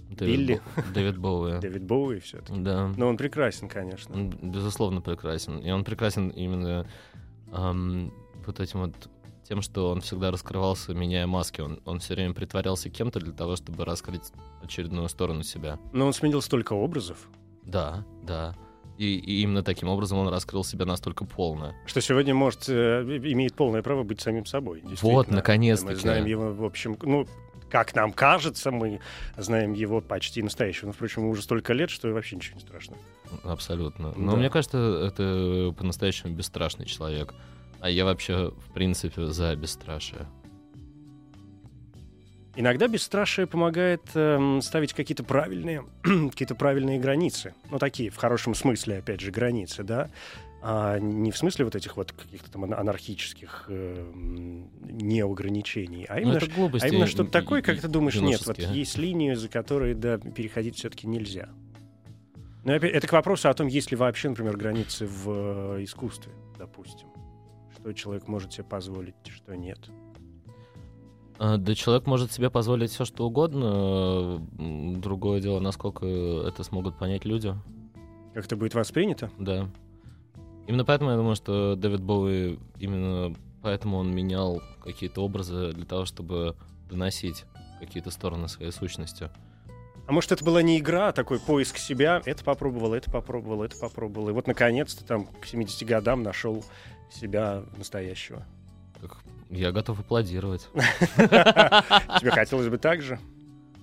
Билли? 0.10 0.62
Бо- 0.76 0.84
Дэвид 0.94 1.18
Боуи. 1.18 1.60
Дэвид 1.62 1.84
Боуи 1.84 2.20
все-таки. 2.20 2.60
Да. 2.62 2.92
Но 2.98 3.08
он 3.08 3.18
прекрасен, 3.18 3.68
конечно. 3.70 4.16
Он, 4.16 4.30
безусловно, 4.30 5.02
прекрасен. 5.02 5.60
И 5.60 5.70
он 5.70 5.84
прекрасен 5.84 6.30
именно 6.30 6.88
ам, 7.52 8.12
вот 8.46 8.60
этим 8.60 8.80
вот 8.82 9.10
тем, 9.44 9.62
что 9.62 9.92
он 9.92 10.02
всегда 10.02 10.32
раскрывался, 10.32 10.94
меняя 10.94 11.28
маски. 11.28 11.62
Он, 11.62 11.80
он 11.86 12.00
все 12.00 12.16
время 12.16 12.34
притворялся 12.34 12.90
кем-то 12.90 13.20
для 13.20 13.32
того, 13.34 13.58
чтобы 13.58 13.86
раскрыть 13.86 14.32
очередную 14.64 15.08
сторону 15.10 15.44
себя. 15.44 15.78
Но 15.94 16.08
он 16.08 16.14
сменил 16.14 16.42
столько 16.42 16.74
образов, 16.74 17.30
Да, 17.64 18.04
да. 18.24 18.56
И, 18.98 19.16
и 19.18 19.42
именно 19.44 19.62
таким 19.64 19.90
образом 19.90 20.18
он 20.18 20.28
раскрыл 20.30 20.64
себя 20.64 20.86
настолько 20.86 21.24
полно. 21.26 21.74
что 21.86 22.02
сегодня 22.02 22.34
может 22.34 22.68
э, 22.68 23.04
имеет 23.04 23.54
полное 23.54 23.84
право 23.84 24.04
быть 24.04 24.22
самим 24.22 24.46
собой. 24.46 24.82
Вот, 25.02 25.30
наконец-таки. 25.30 25.94
Мы 25.94 26.00
знаем 26.00 26.26
его, 26.26 26.52
в 26.54 26.64
общем, 26.66 26.98
ну, 27.04 27.28
как 27.70 27.94
нам 27.96 28.12
кажется, 28.12 28.72
мы 28.72 29.00
знаем 29.38 29.74
его 29.74 30.02
почти 30.02 30.42
настоящего. 30.42 30.88
Но, 30.88 30.94
впрочем, 30.94 31.22
ему 31.24 31.32
уже 31.32 31.42
столько 31.44 31.74
лет, 31.74 31.90
что 31.90 32.08
вообще 32.12 32.38
ничего 32.38 32.56
не 32.56 32.62
страшно. 32.62 32.96
Абсолютно. 33.44 34.14
Но 34.16 34.32
Да. 34.32 34.38
мне 34.38 34.50
кажется, 34.50 34.78
это 35.06 35.74
по-настоящему 35.78 36.34
бесстрашный 36.34 36.86
человек. 36.86 37.34
А 37.80 37.90
я 37.90 38.06
вообще, 38.06 38.52
в 38.52 38.74
принципе, 38.74 39.28
за 39.28 39.56
бесстрашие. 39.56 40.26
Иногда 42.58 42.88
бесстрашие 42.88 43.46
помогает 43.46 44.02
эм, 44.16 44.64
ставить 44.64 44.94
какие-то 44.94 45.24
правильные, 45.24 45.86
какие-то 46.02 46.56
правильные 46.56 47.00
границы. 47.00 47.54
Ну, 47.70 47.78
такие, 47.78 48.10
в 48.10 48.16
хорошем 48.16 48.56
смысле, 48.56 48.98
опять 48.98 49.22
же, 49.22 49.32
границы, 49.32 49.84
да. 49.84 50.10
А 50.64 50.98
не 50.98 51.32
в 51.32 51.38
смысле 51.38 51.66
вот 51.66 51.76
этих 51.76 51.96
вот 51.98 52.14
каких-то 52.14 52.52
там 52.52 52.64
ана- 52.66 52.80
анархических 52.80 53.66
эм, 53.70 54.72
неограничений, 54.82 56.06
а 56.06 56.16
Ну, 56.16 56.22
именно, 56.22 56.38
это 56.38 56.48
глупости 56.48 56.86
а 56.86 56.90
именно 56.90 57.06
что-то 57.06 57.30
такое, 57.30 57.62
как 57.62 57.80
ты 57.80 57.88
думаешь, 57.88 58.16
нет, 58.16 58.44
вот 58.48 58.58
юношеские. 58.58 58.80
есть 58.80 58.98
линию, 58.98 59.36
за 59.38 59.50
которой, 59.50 59.94
да, 59.94 60.18
переходить 60.18 60.78
все-таки 60.78 61.06
нельзя. 61.06 61.50
Но 62.64 62.74
опять, 62.74 62.92
это 62.92 63.06
к 63.08 63.14
вопросу 63.14 63.50
о 63.50 63.54
том, 63.54 63.68
есть 63.68 63.92
ли 63.92 63.98
вообще, 63.98 64.30
например, 64.30 64.58
границы 64.58 65.06
в 65.06 65.76
э, 65.78 65.84
искусстве, 65.84 66.34
допустим. 66.58 67.08
Что 67.80 67.94
человек 67.94 68.28
может 68.28 68.52
себе 68.52 68.64
позволить, 68.64 69.16
что 69.28 69.56
нет. 69.56 69.78
А, 71.40 71.58
Да 71.58 71.76
человек 71.76 72.08
может 72.08 72.32
себе 72.32 72.50
позволить 72.50 72.92
все, 72.92 73.06
что 73.06 73.26
угодно. 73.28 74.42
М, 74.58 75.00
Другое 75.02 75.40
дело, 75.42 75.60
насколько 75.60 76.06
это 76.06 76.64
смогут 76.64 76.98
понять 76.98 77.26
люди. 77.26 77.54
Как 78.34 78.46
это 78.46 78.56
будет 78.56 78.74
воспринято? 78.76 79.32
Да. 79.38 79.70
Именно 80.68 80.86
поэтому 80.86 81.12
я 81.12 81.18
думаю, 81.18 81.36
что 81.36 81.76
Дэвид 81.76 82.02
Боуи, 82.02 82.60
именно 82.80 83.36
поэтому 83.62 83.98
он 83.98 84.14
менял 84.14 84.62
какие-то 84.84 85.22
образы 85.24 85.72
для 85.74 85.86
того, 85.86 86.06
чтобы 86.06 86.56
доносить 86.90 87.46
какие-то 87.80 88.12
стороны 88.12 88.48
своей 88.48 88.72
сущности. 88.72 89.30
А 90.08 90.12
может, 90.12 90.32
это 90.32 90.44
была 90.44 90.62
не 90.62 90.80
игра, 90.80 91.10
а 91.10 91.12
такой 91.12 91.40
поиск 91.40 91.78
себя. 91.78 92.22
Это 92.26 92.44
попробовал, 92.44 92.94
это 92.94 93.12
попробовал, 93.12 93.64
это 93.64 93.78
попробовал. 93.78 94.30
И 94.30 94.32
вот, 94.32 94.48
наконец-то, 94.48 95.04
там, 95.06 95.26
к 95.28 95.46
70 95.46 95.86
годам 95.88 96.24
нашел 96.24 96.64
себя 97.12 97.64
настоящего. 97.78 98.46
Так, 99.02 99.18
я 99.50 99.72
готов 99.72 100.00
аплодировать. 100.00 100.68
Тебе 100.74 102.32
хотелось 102.32 102.68
бы 102.70 102.78
так 102.78 103.02
же? 103.02 103.20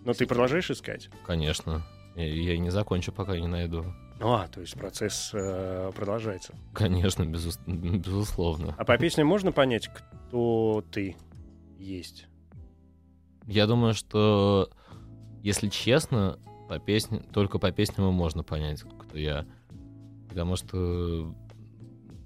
Но 0.04 0.12
ты 0.12 0.26
продолжаешь 0.26 0.70
искать? 0.70 1.08
Конечно. 1.26 1.82
Я, 2.14 2.54
и 2.54 2.58
не 2.58 2.70
закончу, 2.70 3.12
пока 3.12 3.38
не 3.38 3.46
найду. 3.46 3.84
А, 4.20 4.46
то 4.48 4.60
есть 4.60 4.74
процесс 4.74 5.30
э, 5.34 5.90
продолжается. 5.94 6.54
Конечно, 6.72 7.24
безус- 7.24 7.58
безусловно. 7.66 8.74
А 8.78 8.84
по 8.84 8.96
песням 8.96 9.26
можно 9.26 9.50
понять, 9.50 9.88
кто 9.88 10.84
ты 10.92 11.16
есть? 11.78 12.28
Я 13.46 13.66
думаю, 13.66 13.94
что, 13.94 14.70
если 15.42 15.68
честно, 15.68 16.38
по 16.68 16.78
песне, 16.78 17.22
только 17.32 17.58
по 17.58 17.72
песням 17.72 18.12
можно 18.14 18.44
понять, 18.44 18.82
кто 18.82 19.18
я. 19.18 19.46
Потому 20.28 20.56
что 20.56 21.34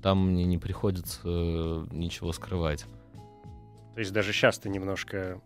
там 0.02 0.30
мне 0.30 0.44
не 0.44 0.58
приходится 0.58 1.26
ничего 1.90 2.32
скрывать. 2.32 2.84
То 3.98 4.02
есть 4.02 4.12
даже 4.12 4.32
сейчас 4.32 4.60
ты 4.60 4.68
немножко 4.68 5.40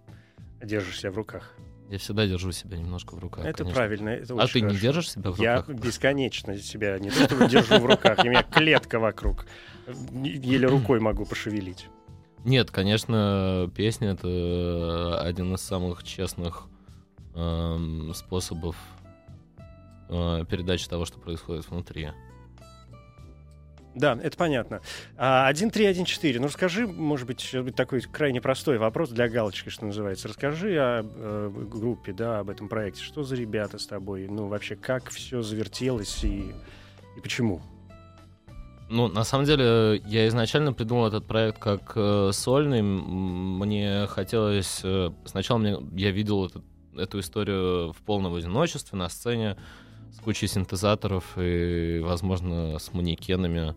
держишь 0.63 0.99
себя 1.01 1.11
в 1.11 1.17
руках. 1.17 1.55
Я 1.89 1.97
всегда 1.97 2.27
держу 2.27 2.53
себя 2.53 2.77
немножко 2.77 3.15
в 3.15 3.19
руках. 3.19 3.47
это 3.47 3.61
конечно. 3.65 3.75
правильно, 3.75 4.11
это 4.11 4.35
А 4.35 4.47
ты 4.47 4.61
не 4.61 4.67
хорошо. 4.67 4.81
держишь 4.83 5.11
себя 5.11 5.31
в 5.31 5.39
Я 5.41 5.57
руках? 5.63 5.77
бесконечно 5.77 6.59
себя 6.59 6.99
не 6.99 7.09
то 7.09 7.25
чтобы 7.25 7.49
держу 7.49 7.79
в 7.79 7.87
руках, 7.87 8.19
у 8.19 8.25
меня 8.29 8.43
клетка 8.43 8.99
вокруг. 8.99 9.47
Еле 10.13 10.69
рукой 10.69 11.01
могу 11.01 11.25
пошевелить. 11.25 11.89
Нет, 12.45 12.71
конечно, 12.71 13.71
песня 13.75 14.11
это 14.11 15.23
один 15.23 15.55
из 15.55 15.63
самых 15.63 16.05
честных 16.05 16.65
эм, 17.35 18.13
способов 18.13 18.77
э, 20.11 20.45
передачи 20.47 20.87
того, 20.91 21.07
что 21.07 21.19
происходит 21.19 21.71
внутри. 21.71 22.11
Да, 23.95 24.19
это 24.23 24.37
понятно. 24.37 24.81
А, 25.17 25.51
1.3.1.4. 25.53 26.39
Ну, 26.41 26.47
расскажи, 26.47 26.87
может 26.87 27.27
быть, 27.27 27.55
такой 27.77 28.01
крайне 28.01 28.41
простой 28.41 28.79
вопрос 28.79 29.11
для 29.11 29.29
галочки, 29.29 29.69
что 29.69 29.85
называется. 29.85 30.29
Расскажи 30.29 30.77
о 30.79 31.03
э, 31.05 31.51
группе, 31.71 32.13
да, 32.13 32.39
об 32.39 32.49
этом 32.49 32.69
проекте. 32.69 33.03
Что 33.03 33.23
за 33.23 33.37
ребята 33.37 33.79
с 33.79 33.87
тобой? 33.87 34.27
Ну, 34.29 34.47
вообще, 34.49 34.77
как 34.77 35.11
все 35.11 35.43
завертелось 35.43 36.25
и, 36.25 36.53
и 37.17 37.21
почему? 37.23 37.61
Ну, 38.89 39.09
на 39.09 39.25
самом 39.25 39.45
деле, 39.47 40.03
я 40.07 40.27
изначально 40.29 40.73
придумал 40.73 41.07
этот 41.07 41.27
проект 41.27 41.59
как 41.59 41.93
э, 41.95 42.31
сольный. 42.33 42.83
Мне 42.83 44.07
хотелось... 44.07 44.81
э, 44.85 45.11
сначала 45.25 45.59
мне, 45.59 45.79
я 45.95 46.11
видел 46.11 46.47
этот- 46.47 46.65
эту 46.97 47.21
историю 47.21 47.93
в 47.93 48.03
полном 48.05 48.35
одиночестве 48.35 48.99
на 48.99 49.09
сцене 49.09 49.57
с 49.57 49.59
кучей 50.25 50.47
синтезаторов 50.47 51.37
и, 51.37 52.01
возможно, 52.03 52.79
с 52.79 52.93
манекенами, 52.93 53.75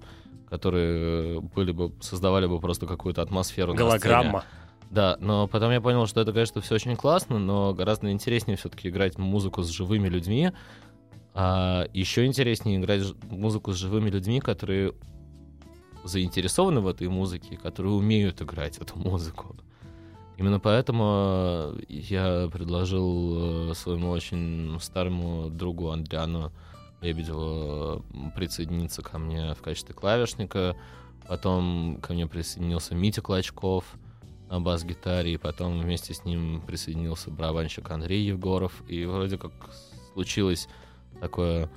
которые 0.49 1.41
были 1.41 1.71
бы, 1.71 1.91
создавали 2.01 2.45
бы 2.45 2.59
просто 2.59 2.85
какую-то 2.85 3.21
атмосферу. 3.21 3.73
Голограмма. 3.73 4.43
Да, 4.91 5.17
но 5.19 5.47
потом 5.47 5.71
я 5.71 5.81
понял, 5.81 6.05
что 6.05 6.21
это, 6.21 6.31
конечно, 6.31 6.61
все 6.61 6.75
очень 6.75 6.95
классно, 6.95 7.39
но 7.39 7.73
гораздо 7.73 8.11
интереснее 8.11 8.55
все-таки 8.55 8.89
играть 8.89 9.17
музыку 9.17 9.63
с 9.63 9.69
живыми 9.69 10.07
людьми. 10.07 10.51
А 11.33 11.87
еще 11.91 12.25
интереснее 12.25 12.79
играть 12.79 13.01
музыку 13.29 13.73
с 13.73 13.75
живыми 13.75 14.09
людьми, 14.09 14.39
которые 14.39 14.93
заинтересованы 16.05 16.79
в 16.79 16.87
этой 16.87 17.09
музыке, 17.09 17.57
которые 17.57 17.93
умеют 17.93 18.41
играть 18.41 18.77
эту 18.77 18.97
музыку. 18.97 19.57
Именно 20.37 20.59
поэтому 20.59 21.73
э, 21.77 21.79
я 21.87 22.49
предложил 22.51 23.71
э, 23.71 23.73
своему 23.73 24.09
очень 24.09 24.77
старому 24.81 25.49
другу 25.49 25.91
Андриану 25.91 26.51
Лебедеву 27.01 28.03
присоединиться 28.35 29.01
ко 29.01 29.17
мне 29.17 29.53
в 29.53 29.61
качестве 29.61 29.93
клавишника. 29.93 30.75
Потом 31.27 31.99
ко 32.01 32.13
мне 32.13 32.27
присоединился 32.27 32.95
Митя 32.95 33.21
Клочков 33.21 33.85
на 34.49 34.59
бас-гитаре, 34.59 35.33
и 35.33 35.37
потом 35.37 35.79
вместе 35.79 36.13
с 36.13 36.25
ним 36.25 36.61
присоединился 36.61 37.31
барабанщик 37.31 37.89
Андрей 37.89 38.25
Егоров. 38.25 38.83
И 38.87 39.05
вроде 39.05 39.37
как 39.37 39.51
случилось 40.13 40.67
такое 41.21 41.69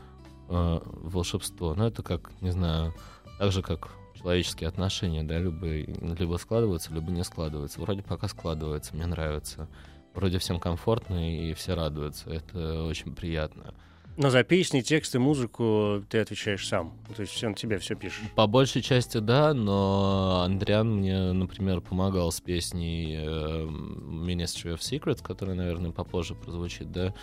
э, 0.49 0.81
волшебство. 0.85 1.75
Но 1.75 1.87
это 1.87 2.03
как, 2.03 2.33
не 2.41 2.51
знаю, 2.51 2.93
так 3.39 3.53
же, 3.53 3.63
как 3.63 3.91
человеческие 4.19 4.69
отношения, 4.69 5.23
да, 5.23 5.39
либо, 5.39 5.67
либо 5.67 6.37
складываются, 6.37 6.93
либо 6.93 7.11
не 7.11 7.25
складываются. 7.25 7.81
Вроде 7.81 8.03
пока 8.03 8.29
складывается, 8.29 8.95
мне 8.95 9.07
нравится. 9.07 9.69
Вроде 10.15 10.39
всем 10.39 10.59
комфортно, 10.59 11.49
и 11.49 11.55
все 11.55 11.75
радуются. 11.75 12.31
Это 12.31 12.85
очень 12.85 13.15
приятно. 13.15 13.75
Но 14.17 14.31
за 14.31 14.43
песни, 14.43 14.81
тексты, 14.81 15.21
музыку 15.21 16.03
ты 16.09 16.19
отвечаешь 16.19 16.67
сам. 16.67 16.93
То 17.15 17.23
есть 17.23 17.45
он 17.45 17.55
тебе 17.55 17.79
все 17.79 17.95
пишет. 17.95 18.25
По 18.35 18.49
большей 18.49 18.83
части, 18.83 19.19
да, 19.19 19.55
но 19.55 20.43
Андриан 20.45 20.97
мне, 20.97 21.33
например, 21.33 21.81
помогал 21.81 22.33
с 22.33 22.41
песней 22.41 23.15
э, 23.17 23.65
Ministry 23.65 24.75
of 24.75 24.79
Secrets, 24.79 25.23
которая, 25.23 25.55
наверное, 25.55 25.93
попозже 25.93 26.35
прозвучит, 26.35 26.91
да. 26.91 27.15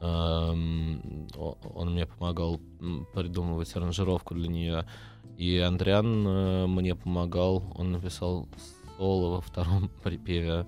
Эм, 0.00 1.26
он 1.74 1.92
мне 1.94 2.06
помогал 2.06 2.60
придумывать 3.12 3.74
аранжировку 3.74 4.34
для 4.34 4.48
нее. 4.48 4.86
И 5.36 5.58
Андриан 5.58 6.26
э, 6.26 6.66
мне 6.66 6.94
помогал, 6.94 7.62
он 7.74 7.92
написал 7.92 8.48
соло 8.96 9.36
во 9.36 9.40
втором 9.40 9.88
припеве 10.02 10.66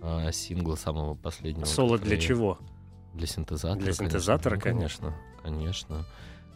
э, 0.00 0.32
сингла 0.32 0.74
самого 0.74 1.14
последнего. 1.14 1.64
Соло 1.64 1.98
для 1.98 2.16
который- 2.16 2.20
чего? 2.20 2.58
Для 3.14 3.26
синтезатора. 3.26 3.74
Для 3.76 3.92
конечно. 3.92 4.04
синтезатора, 4.06 4.54
Ну, 4.56 4.60
конечно. 4.60 5.14
Конечно. 5.42 6.04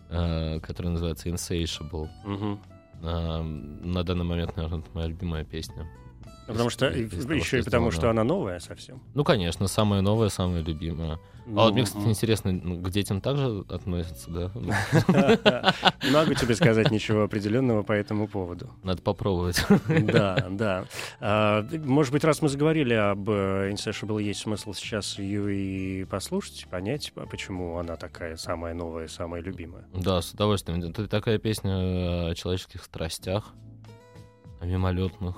Э, 0.09 0.61
который 0.61 0.89
называется 0.93 1.29
Insatiable. 1.29 2.09
Мгм. 2.25 2.61
А, 3.03 3.43
на 3.43 4.03
данный 4.05 4.25
момент, 4.25 4.57
наверное, 4.57 4.81
это 4.81 4.91
моя 4.95 5.07
любимая 5.09 5.45
песня. 5.45 5.87
Ну, 6.47 6.53
Потому 6.53 6.71
что 6.71 6.89
из 6.89 7.11
того, 7.11 7.33
еще 7.35 7.59
и 7.59 7.63
потому, 7.63 7.91
что 7.91 8.09
она 8.09 8.23
новая 8.23 8.61
совсем. 8.61 9.03
Ну, 9.15 9.25
конечно, 9.25 9.67
самая 9.67 10.01
новая, 10.01 10.29
самая 10.29 10.63
любимая. 10.63 11.19
А 11.47 11.65
вот 11.65 11.75
мне, 11.75 11.85
кстати, 11.85 12.03
Мгм. 12.03 12.11
интересно, 12.11 12.53
ну, 12.53 12.83
к 12.83 12.91
детям 12.91 13.21
также 13.21 13.65
относятся, 13.69 14.31
да? 14.31 14.51
Ну, 14.55 16.09
Не 16.09 16.11
могу 16.11 16.35
тебе 16.35 16.55
сказать 16.55 16.91
ничего 16.91 17.23
определенного 17.23 17.83
по 17.83 17.93
этому 17.93 18.27
поводу. 18.29 18.71
Надо 18.83 19.03
попробовать. 19.03 19.65
Да, 19.89 20.47
да. 20.51 20.85
А, 21.21 21.65
Может 21.73 22.13
быть, 22.13 22.25
раз 22.25 22.43
мы 22.43 22.49
заговорили 22.49 22.95
об 22.95 23.29
э, 23.31 23.71
Insatiable, 23.73 24.23
есть 24.23 24.41
смысл 24.41 24.73
сейчас 24.73 25.19
ее 25.19 25.55
и 25.55 26.05
послушать, 26.05 26.67
понять, 26.71 27.13
а 27.17 27.27
почему 27.27 27.79
она 27.79 27.97
такая 27.97 28.37
самая 28.37 28.75
новая, 28.75 29.09
самая 29.09 29.41
любимая. 29.41 29.85
Да, 29.95 30.21
с 30.23 30.33
удовольствием. 30.33 30.83
Это 30.83 31.07
такая 31.09 31.39
песня 31.39 32.29
о 32.31 32.35
человеческих 32.35 32.83
страстях, 32.85 33.53
о 34.61 34.67
мимолетных, 34.67 35.37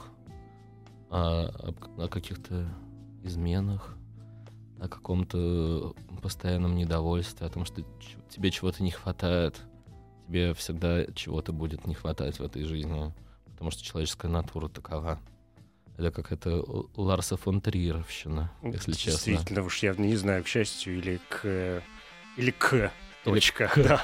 о, 1.10 1.72
о 1.98 2.08
каких-то 2.08 2.68
изменах, 3.22 3.96
о 4.80 4.88
каком-то 4.88 5.94
постоянном 6.22 6.76
недовольстве, 6.76 7.46
о 7.46 7.50
том, 7.50 7.64
что 7.64 7.82
тебе 8.28 8.50
чего-то 8.50 8.82
не 8.82 8.90
хватает, 8.90 9.60
тебе 10.26 10.54
всегда 10.54 11.04
чего-то 11.14 11.52
будет 11.52 11.86
не 11.86 11.94
хватать 11.94 12.38
в 12.38 12.42
этой 12.44 12.64
жизни, 12.64 13.12
потому 13.46 13.70
что 13.70 13.82
человеческая 13.82 14.28
натура 14.28 14.68
такова. 14.68 15.18
Это 15.96 16.12
какая-то 16.12 16.86
Ларса 16.94 17.36
фон 17.36 17.60
Триеровщина, 17.60 18.52
если 18.62 18.92
честно. 18.92 19.32
Действительно, 19.32 19.64
уж 19.64 19.82
я 19.82 19.94
не 19.94 20.14
знаю, 20.14 20.44
к 20.44 20.46
счастью 20.46 20.98
или 20.98 21.20
к... 21.28 21.40
э, 21.42 21.80
Или 22.36 22.52
к... 22.52 22.72
Или 22.72 22.90
Точка, 23.24 23.66
к. 23.66 23.76
да. 23.82 24.02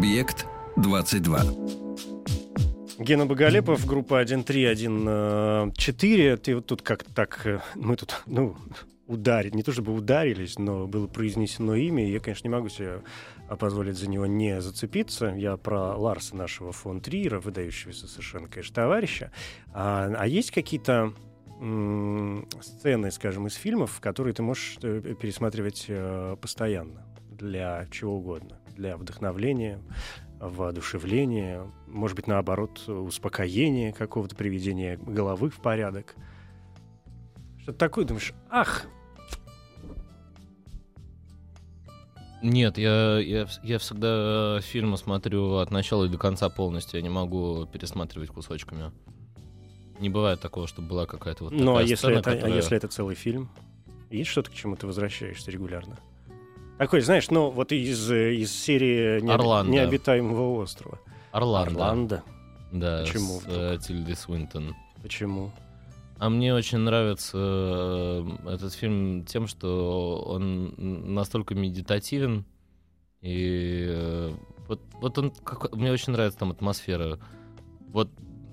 Объект 0.00 0.46
22. 0.76 1.42
Гена 3.00 3.26
Боголепов, 3.26 3.84
группа 3.84 4.22
1.3.1.4. 4.22 6.36
Ты 6.38 6.54
вот 6.54 6.64
тут 6.64 6.80
как-то 6.80 7.12
так... 7.12 7.42
э, 7.44 7.60
Мы 7.74 7.96
тут, 7.96 8.22
ну, 8.26 8.56
ударить, 9.06 9.54
не 9.54 9.62
то 9.62 9.72
чтобы 9.72 9.92
ударились, 9.92 10.58
но 10.58 10.86
было 10.86 11.06
произнесено 11.06 11.74
имя, 11.74 12.08
и 12.08 12.12
я, 12.12 12.20
конечно, 12.20 12.48
не 12.48 12.54
могу 12.54 12.70
себе 12.70 13.02
а, 13.46 13.56
позволить 13.56 13.98
за 13.98 14.08
него 14.08 14.24
не 14.24 14.62
зацепиться. 14.62 15.34
Я 15.36 15.58
про 15.58 15.98
Ларса 15.98 16.34
нашего 16.34 16.72
фон 16.72 17.02
Триера, 17.02 17.38
выдающегося 17.38 18.08
совершенно, 18.08 18.48
конечно, 18.48 18.74
товарища. 18.74 19.32
А, 19.74 20.10
а 20.16 20.26
есть 20.26 20.50
какие-то 20.50 21.12
сцены, 22.62 23.10
скажем, 23.10 23.48
из 23.48 23.54
фильмов, 23.54 24.00
которые 24.00 24.32
ты 24.32 24.42
можешь 24.42 24.78
э, 24.80 25.14
пересматривать 25.20 25.84
э, 25.88 26.36
постоянно 26.40 27.04
для 27.40 27.86
чего 27.90 28.16
угодно, 28.16 28.59
для 28.80 28.96
вдохновления, 28.96 29.78
воодушевления, 30.40 31.70
может 31.86 32.16
быть, 32.16 32.26
наоборот, 32.26 32.88
успокоения 32.88 33.92
какого-то 33.92 34.34
приведения 34.34 34.96
головы 34.96 35.50
в 35.50 35.60
порядок. 35.60 36.14
Что-то 37.60 37.78
такое, 37.78 38.06
думаешь, 38.06 38.32
ах, 38.48 38.86
Нет, 42.42 42.78
я, 42.78 43.18
я, 43.18 43.46
я 43.62 43.78
всегда 43.78 44.60
фильмы 44.62 44.96
смотрю 44.96 45.56
от 45.56 45.70
начала 45.70 46.06
и 46.06 46.08
до 46.08 46.16
конца 46.16 46.48
полностью. 46.48 46.98
Я 46.98 47.02
не 47.02 47.10
могу 47.10 47.66
пересматривать 47.66 48.30
кусочками. 48.30 48.92
Не 49.98 50.08
бывает 50.08 50.40
такого, 50.40 50.66
чтобы 50.66 50.88
была 50.88 51.04
какая-то 51.04 51.44
вот 51.44 51.52
ну 51.52 51.72
а 51.72 51.74
такая 51.74 51.82
если, 51.82 51.94
сцена, 51.96 52.18
это, 52.20 52.30
а 52.30 52.34
которая- 52.36 52.56
если 52.56 52.76
это 52.78 52.88
целый 52.88 53.14
фильм? 53.14 53.50
Есть 54.08 54.30
что-то, 54.30 54.50
к 54.50 54.54
чему 54.54 54.74
ты 54.74 54.86
возвращаешься 54.86 55.50
регулярно? 55.50 55.98
Такой, 56.80 57.02
знаешь, 57.02 57.28
ну 57.30 57.50
вот 57.50 57.72
из, 57.72 58.10
из 58.10 58.50
серии 58.50 59.30
Орландо. 59.30 59.70
необитаемого 59.70 60.62
острова. 60.62 60.98
Орландо. 61.30 61.70
Орландо. 61.72 62.22
Да, 62.72 63.02
Почему 63.04 63.38
с 63.40 63.42
вдруг? 63.42 63.58
э, 63.58 63.78
Тильдой 63.86 64.16
Свинтон. 64.16 64.74
Почему? 65.02 65.52
А 66.18 66.30
мне 66.30 66.54
очень 66.54 66.78
нравится 66.78 67.36
э, 67.36 68.26
этот 68.54 68.72
фильм 68.72 69.26
тем, 69.26 69.46
что 69.46 70.22
он 70.26 70.72
настолько 71.14 71.54
медитативен. 71.54 72.46
И 73.20 73.84
э, 73.86 74.32
вот, 74.66 74.80
вот 75.02 75.18
он, 75.18 75.32
как- 75.44 75.76
мне 75.76 75.92
очень 75.92 76.14
нравится 76.14 76.38
там 76.38 76.50
атмосфера. 76.50 77.18
Вот 77.92 78.08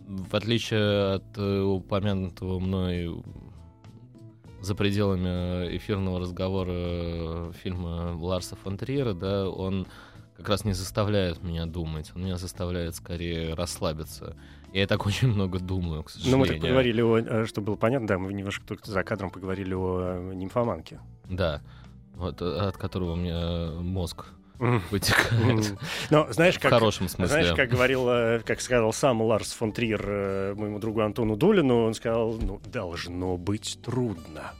в 0.05 0.35
отличие 0.35 1.13
от 1.13 1.37
упомянутого 1.37 2.59
мной 2.59 3.23
за 4.67 4.75
пределами 4.75 5.75
эфирного 5.77 6.19
разговора 6.19 6.71
э, 6.73 7.51
фильма 7.63 8.15
Ларса 8.19 8.55
фон 8.55 8.77
Триера, 8.77 9.13
да, 9.13 9.49
он 9.49 9.87
как 10.35 10.49
раз 10.49 10.65
не 10.65 10.73
заставляет 10.73 11.41
меня 11.41 11.65
думать, 11.65 12.11
он 12.13 12.23
меня 12.25 12.37
заставляет 12.37 12.95
скорее 12.95 13.53
расслабиться. 13.53 14.35
Я 14.73 14.83
и 14.83 14.85
так 14.85 15.05
очень 15.07 15.29
много 15.29 15.59
думаю, 15.59 16.03
к 16.03 16.07
Ну, 16.07 16.11
сожалению. 16.11 16.39
мы 16.39 16.47
так 16.47 16.61
поговорили, 16.61 17.01
о, 17.01 17.17
э, 17.17 17.45
чтобы 17.45 17.67
было 17.67 17.75
понятно, 17.77 18.07
да, 18.07 18.19
мы 18.19 18.33
немножко 18.33 18.65
только 18.65 18.91
за 18.91 19.03
кадром 19.03 19.31
поговорили 19.31 19.73
о 19.73 20.01
э, 20.01 20.33
нимфоманке. 20.35 20.99
Да, 21.29 21.61
вот 22.15 22.41
э, 22.41 22.45
от 22.45 22.77
которого 22.77 23.13
у 23.13 23.15
меня 23.15 23.71
мозг. 23.81 24.25
Вытекает. 24.59 25.77
Но 26.09 26.27
знаешь, 26.31 26.55
В 26.55 26.59
как... 26.59 26.71
хорошем 26.73 27.07
смысле. 27.09 27.27
Знаешь, 27.41 27.55
как 27.55 27.69
говорил, 27.69 28.07
э, 28.09 28.39
как 28.45 28.59
сказал 28.61 28.91
сам 28.93 29.21
Ларс 29.21 29.53
фон 29.53 29.71
Триер 29.71 30.03
э, 30.07 30.53
моему 30.55 30.79
другу 30.79 31.01
Антону 31.01 31.35
Долину, 31.35 31.85
он 31.85 31.93
сказал, 31.93 32.33
ну, 32.41 32.59
должно 32.65 33.37
быть 33.37 33.79
трудно 33.83 34.51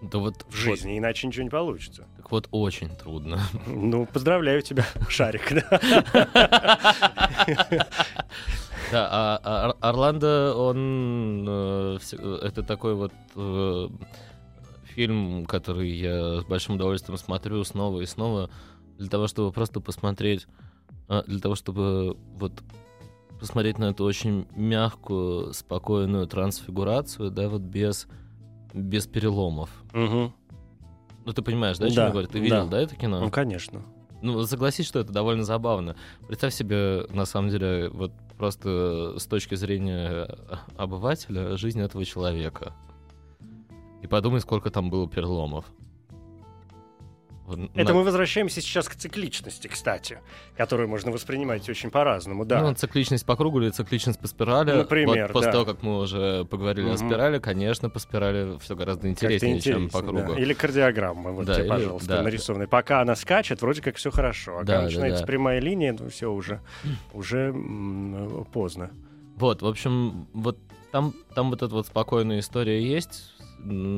Да 0.00 0.18
вот 0.18 0.44
в 0.48 0.54
жизни, 0.54 0.98
иначе 0.98 1.26
ничего 1.26 1.44
не 1.44 1.50
получится. 1.50 2.02
вот- 2.02 2.16
так 2.16 2.30
вот 2.30 2.48
очень 2.52 2.88
трудно. 2.96 3.40
Ну, 3.66 4.06
поздравляю 4.06 4.62
тебя, 4.62 4.84
Шарик. 5.08 5.52
да. 5.52 5.80
А, 8.94 9.40
а 9.42 9.68
Ор- 9.70 9.76
Орландо, 9.80 10.54
он 10.54 11.46
э, 11.48 11.98
это 12.42 12.62
такой 12.62 12.94
вот 12.94 13.12
фильм, 14.94 15.46
который 15.46 15.88
я 15.90 16.40
с 16.42 16.44
большим 16.44 16.74
удовольствием 16.74 17.16
смотрю 17.18 17.64
снова 17.64 18.00
и 18.02 18.06
снова 18.06 18.50
для 19.02 19.10
того, 19.10 19.26
чтобы 19.26 19.52
просто 19.52 19.80
посмотреть, 19.80 20.46
а, 21.08 21.22
для 21.26 21.40
того, 21.40 21.56
чтобы 21.56 22.16
вот 22.38 22.52
посмотреть 23.40 23.78
на 23.78 23.86
эту 23.86 24.04
очень 24.04 24.46
мягкую, 24.54 25.52
спокойную 25.52 26.28
трансфигурацию, 26.28 27.30
да, 27.30 27.48
вот 27.48 27.62
без 27.62 28.06
без 28.72 29.06
переломов. 29.06 29.70
Мгм. 29.92 30.32
Ну 31.24 31.32
ты 31.32 31.42
понимаешь, 31.42 31.78
да, 31.78 31.86
о 31.86 31.88
чем 31.88 31.96
Да, 31.96 32.04
я 32.06 32.10
говорю? 32.12 32.28
Ты 32.28 32.38
видел, 32.38 32.64
да. 32.64 32.70
да, 32.70 32.80
это 32.80 32.96
кино? 32.96 33.20
Ну, 33.20 33.30
конечно. 33.30 33.82
Ну, 34.22 34.40
согласись, 34.46 34.86
что 34.86 35.00
это 35.00 35.12
довольно 35.12 35.42
забавно. 35.42 35.96
Представь 36.26 36.54
себе, 36.54 37.04
на 37.10 37.24
самом 37.26 37.50
деле, 37.50 37.90
вот 37.90 38.12
просто 38.38 39.18
с 39.18 39.26
точки 39.26 39.56
зрения 39.56 40.28
обывателя, 40.76 41.56
жизнь 41.56 41.80
этого 41.80 42.04
человека. 42.04 42.72
И 44.00 44.06
подумай, 44.06 44.40
сколько 44.40 44.70
там 44.70 44.88
было 44.90 45.08
переломов. 45.08 45.64
Это 47.74 47.92
на- 47.92 47.98
мы 47.98 48.04
возвращаемся 48.04 48.60
сейчас 48.60 48.88
к 48.88 48.94
цикличности, 48.94 49.66
кстати, 49.68 50.20
которую 50.56 50.88
можно 50.88 51.10
воспринимать 51.10 51.68
очень 51.68 51.90
по-разному, 51.90 52.44
да. 52.44 52.62
Ну, 52.62 52.72
цикличность 52.74 53.26
по 53.26 53.36
кругу 53.36 53.60
или 53.60 53.70
цикличность 53.70 54.20
по 54.20 54.26
спирали. 54.28 54.72
Например, 54.72 55.26
вот 55.26 55.32
после 55.32 55.46
да. 55.48 55.52
того, 55.52 55.64
как 55.64 55.82
мы 55.82 55.98
уже 55.98 56.44
поговорили 56.44 56.86
о 56.88 56.94
Мгм. 56.94 56.98
спирали, 57.08 57.38
конечно, 57.40 57.90
по 57.90 57.98
спирали 57.98 58.58
все 58.60 58.76
гораздо 58.76 59.08
Как-то 59.08 59.26
интереснее, 59.26 59.60
чем 59.60 59.88
по 59.90 59.98
интереснее, 59.98 60.22
кругу. 60.24 60.34
да. 60.36 60.40
Или 60.40 60.54
кардиограмма, 60.54 61.32
вот 61.32 61.46
Да, 61.46 61.54
тебе, 61.54 61.64
или- 61.64 61.70
пожалуйста, 61.70 62.08
да. 62.08 62.22
нарисованная. 62.22 62.66
Пока 62.68 63.00
она 63.00 63.16
скачет, 63.16 63.60
вроде 63.60 63.82
как 63.82 63.96
все 63.96 64.10
хорошо. 64.10 64.58
А 64.58 64.60
Да, 64.60 64.66
когда 64.66 64.78
да, 64.78 64.84
начинается 64.86 65.20
да. 65.22 65.26
прямая 65.26 65.60
линия, 65.60 65.96
ну 65.98 66.08
все 66.08 66.30
уже, 66.32 66.60
уже 67.12 67.52
поздно. 68.52 68.90
Вот, 69.36 69.62
в 69.62 69.66
общем, 69.66 70.26
вот 70.32 70.58
там, 70.92 71.12
там 71.34 71.50
вот 71.50 71.62
эта 71.62 71.74
вот 71.74 71.86
спокойная 71.86 72.38
история 72.38 72.80
есть, 72.82 73.32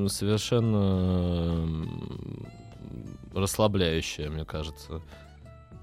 совершенно 0.09 1.69
м, 3.35 3.41
расслабляющая, 3.43 4.31
мне 4.31 4.45
кажется. 4.45 5.03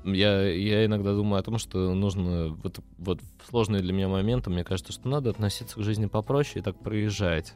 Я, 0.03 0.49
я 0.49 0.85
иногда 0.85 1.13
думаю 1.13 1.39
о 1.39 1.43
том, 1.43 1.57
что 1.59 1.93
нужно 1.93 2.49
вот, 2.63 2.79
вот 2.97 3.21
в 3.21 3.49
сложные 3.49 3.81
для 3.81 3.93
меня 3.93 4.07
моменты, 4.07 4.49
мне 4.49 4.63
кажется, 4.63 4.93
что 4.93 5.07
надо 5.07 5.29
относиться 5.29 5.75
к 5.75 5.83
жизни 5.83 6.07
попроще 6.07 6.59
и 6.59 6.63
так 6.63 6.75
проезжать. 6.77 7.53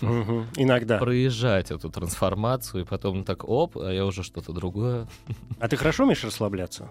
Мгм. 0.00 0.46
Иногда. 0.56 0.98
Проезжать 0.98 1.70
эту 1.70 1.90
трансформацию, 1.90 2.84
и 2.84 2.86
потом 2.86 3.24
так, 3.24 3.48
оп, 3.48 3.76
а 3.76 3.90
я 3.92 4.06
уже 4.06 4.22
что-то 4.22 4.52
другое. 4.52 5.08
А 5.58 5.68
ты 5.68 5.76
хорошо 5.76 6.04
умеешь 6.04 6.24
расслабляться? 6.24 6.90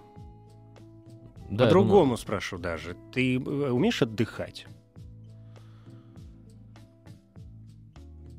Да, 1.49 1.63
По-другому 1.65 2.17
спрошу 2.17 2.57
даже. 2.57 2.97
Ты 3.13 3.37
э, 3.37 3.39
умеешь 3.39 4.01
отдыхать? 4.01 4.67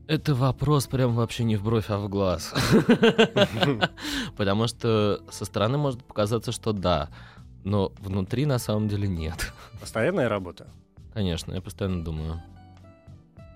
Это 0.08 0.34
вопрос 0.34 0.86
прям 0.86 1.14
вообще 1.14 1.44
не 1.44 1.56
в 1.56 1.62
бровь, 1.62 1.90
а 1.90 1.98
в 1.98 2.08
глаз. 2.08 2.54
Потому 4.38 4.66
что 4.66 5.20
со 5.30 5.44
стороны 5.44 5.76
может 5.76 6.02
показаться, 6.02 6.50
что 6.50 6.72
да, 6.72 7.10
но 7.62 7.92
внутри 7.98 8.46
на 8.46 8.58
самом 8.58 8.88
деле 8.88 9.06
нет. 9.06 9.52
Постоянная 9.80 10.30
работа? 10.30 10.66
Конечно, 11.12 11.52
я 11.52 11.60
постоянно 11.60 12.02
думаю. 12.02 12.42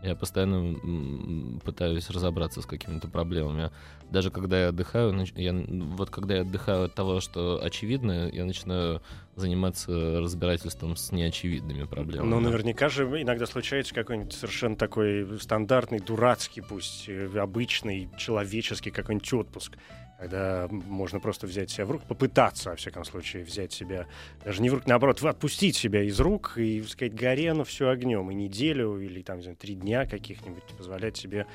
Я 0.03 0.17
постоянно 0.17 1.61
пытаюсь 1.65 2.11
разобраться 2.11 2.61
с 2.61 2.67
какими-то 2.67 3.09
проблемами. 3.09 3.71
Даже 4.11 4.31
когда 4.31 4.61
я 4.61 4.69
отдыхаю, 4.69 5.15
я, 5.37 5.55
вот 5.55 6.11
когда 6.11 6.35
я 6.35 6.41
отдыхаю 6.43 6.87
от 6.87 6.95
того, 6.95 7.21
что 7.21 7.61
очевидно, 7.63 8.29
я 8.33 8.45
начинаю 8.45 9.01
заниматься 9.37 10.21
разбирательством 10.21 10.97
с 10.97 11.13
неочевидными 11.13 11.85
проблемами. 11.85 12.29
Ну, 12.29 12.41
наверняка 12.41 12.89
же 12.89 13.05
иногда 13.05 13.47
случается 13.47 13.95
какой-нибудь 13.95 14.33
совершенно 14.33 14.77
такой 14.77 15.39
стандартный, 15.41 16.01
дурацкий, 16.01 16.61
пусть 16.61 17.09
э, 17.09 17.39
обычный, 17.39 18.11
человеческий 18.19 18.91
какой-нибудь 18.91 19.33
отпуск, 19.33 19.79
когда 20.23 20.69
можно 20.71 21.19
просто 21.19 21.49
взять 21.49 21.69
себя 21.69 21.85
в 21.85 21.91
руки, 21.91 22.05
попытаться, 22.07 22.71
во 22.71 22.77
всяком 22.77 23.05
случае, 23.05 23.43
взять 23.43 23.73
себя, 23.73 24.07
даже 24.45 24.63
не 24.63 24.71
в 24.71 24.75
руки, 24.75 24.85
наоборот, 24.87 25.21
отпустить 25.21 25.75
себя 25.75 26.05
из 26.05 26.21
рук 26.21 26.57
и 26.59 26.81
сказать, 26.85 27.13
горе 27.13 27.51
оно 27.51 27.65
все 27.65 27.89
огнем, 27.89 28.31
и 28.31 28.35
неделю 28.35 29.01
или 29.01 29.21
там, 29.23 29.39
не 29.39 29.43
знаю, 29.43 29.57
три 29.57 29.75
дня 29.75 30.07
каких-нибудь 30.07 30.63
позволять 30.79 31.17
себе 31.17 31.49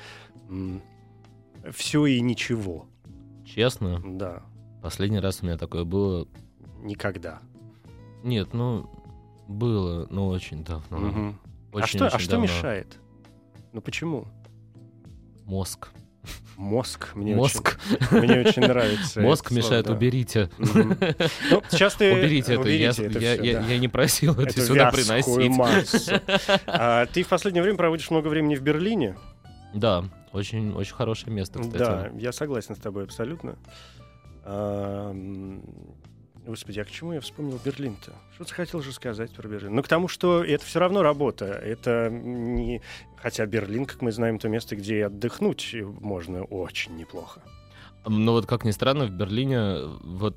все 1.72 2.04
и 2.04 2.20
ничего. 2.20 2.84
Честно, 3.46 4.02
Да, 4.04 4.42
последний 4.82 5.18
раз 5.20 5.42
у 5.42 5.46
меня 5.46 5.56
такое 5.56 5.84
было... 5.84 6.28
никогда. 6.82 7.40
Нет, 8.22 8.52
ну, 8.52 8.90
было, 9.48 10.06
но 10.10 10.28
очень 10.28 10.62
давно. 10.62 11.34
А 11.72 11.76
Очень, 11.78 11.86
что, 12.00 12.04
а 12.04 12.08
очень 12.08 12.18
что 12.20 12.30
давно. 12.32 12.44
мешает? 12.44 12.98
Ну 13.72 13.80
почему? 13.80 14.26
Мозг. 15.46 15.88
Мозг 16.58 17.14
мне 17.14 17.36
Мозг. 17.36 17.78
очень, 18.10 18.18
мне 18.20 18.40
очень 18.40 18.62
нравится. 18.62 19.20
Мозг 19.22 19.44
это 19.46 19.54
слово, 19.54 19.64
мешает, 19.66 19.86
да. 19.86 19.92
уберите. 19.92 20.50
Мгм. 20.58 20.98
Ну, 21.52 21.62
сейчас 21.70 21.94
ты... 21.94 22.12
Уберите 22.12 22.54
это. 22.54 22.68
Я, 22.68 22.90
уберите 22.90 23.04
это 23.06 23.18
я- 23.20 23.34
всё, 23.34 23.44
я- 23.44 23.60
да. 23.60 23.66
я 23.66 23.78
не 23.78 23.86
просил 23.86 24.32
это 24.32 24.50
Эту 24.50 24.60
сюда 24.62 24.90
приносить. 24.90 25.48
массу. 25.56 26.12
А 26.66 27.06
ты 27.06 27.22
в 27.22 27.28
последнее 27.28 27.62
время 27.62 27.78
проводишь 27.78 28.10
много 28.10 28.26
времени 28.26 28.56
в 28.56 28.60
Берлине. 28.62 29.16
Да, 29.72 30.02
очень, 30.32 30.72
очень 30.74 30.94
хорошее 30.96 31.32
место, 31.32 31.60
кстати. 31.60 31.78
Да, 31.78 32.10
я 32.18 32.32
согласен 32.32 32.74
с 32.74 32.78
тобой 32.80 33.04
абсолютно. 33.04 33.54
А, 34.42 35.14
Господи, 36.48 36.80
а 36.80 36.84
к 36.86 36.90
чему 36.90 37.12
я 37.12 37.20
вспомнил 37.20 37.60
Берлин-то? 37.62 38.14
Что 38.34 38.44
ты 38.44 38.54
хотел 38.54 38.80
же 38.80 38.90
сказать 38.94 39.30
про 39.32 39.46
Берлин? 39.46 39.74
Ну, 39.74 39.82
к 39.82 39.88
тому, 39.88 40.08
что 40.08 40.42
это 40.42 40.64
все 40.64 40.78
равно 40.78 41.02
работа. 41.02 41.44
Это 41.44 42.08
не... 42.10 42.80
Хотя 43.16 43.44
Берлин, 43.44 43.84
как 43.84 44.00
мы 44.00 44.12
знаем, 44.12 44.38
то 44.38 44.48
место, 44.48 44.74
где 44.74 44.96
и 44.96 45.00
отдохнуть 45.02 45.76
можно 46.00 46.44
очень 46.44 46.96
неплохо. 46.96 47.42
Но 48.06 48.32
вот 48.32 48.46
как 48.46 48.64
ни 48.64 48.70
странно, 48.70 49.04
в 49.04 49.10
Берлине 49.10 49.76
вот 50.02 50.36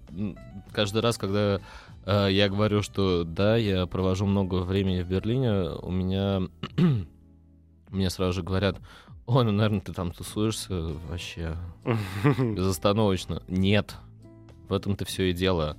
каждый 0.73 1.01
раз, 1.01 1.17
когда 1.17 1.61
э, 2.05 2.27
я 2.29 2.49
говорю, 2.49 2.81
что 2.81 3.23
да, 3.23 3.55
я 3.55 3.85
провожу 3.85 4.25
много 4.25 4.55
времени 4.55 5.03
в 5.03 5.07
Берлине, 5.07 5.69
у 5.81 5.91
меня 5.91 6.41
мне 7.89 8.09
сразу 8.09 8.33
же 8.33 8.43
говорят, 8.43 8.75
ой, 9.27 9.45
ну, 9.45 9.51
наверное, 9.51 9.79
ты 9.79 9.93
там 9.93 10.11
тусуешься 10.11 10.73
вообще 11.07 11.55
безостановочно. 12.37 13.43
Нет, 13.47 13.95
в 14.67 14.73
этом-то 14.73 15.05
все 15.05 15.29
и 15.29 15.33
дело. 15.33 15.77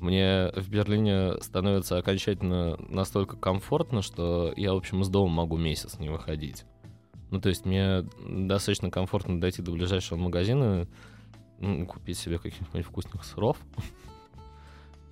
Мне 0.00 0.52
в 0.54 0.68
Берлине 0.68 1.40
становится 1.40 1.96
окончательно 1.98 2.76
настолько 2.88 3.36
комфортно, 3.36 4.02
что 4.02 4.52
я, 4.56 4.74
в 4.74 4.76
общем, 4.76 5.00
из 5.00 5.08
дома 5.08 5.32
могу 5.32 5.56
месяц 5.56 5.98
не 5.98 6.08
выходить. 6.10 6.64
Ну, 7.30 7.40
то 7.40 7.48
есть 7.48 7.64
мне 7.64 8.02
достаточно 8.28 8.90
комфортно 8.90 9.40
дойти 9.40 9.62
до 9.62 9.72
ближайшего 9.72 10.18
магазина, 10.18 10.86
м, 11.60 11.86
купить 11.86 12.18
себе 12.18 12.38
каких-нибудь 12.38 12.84
вкусных 12.86 13.24
сыров 13.24 13.56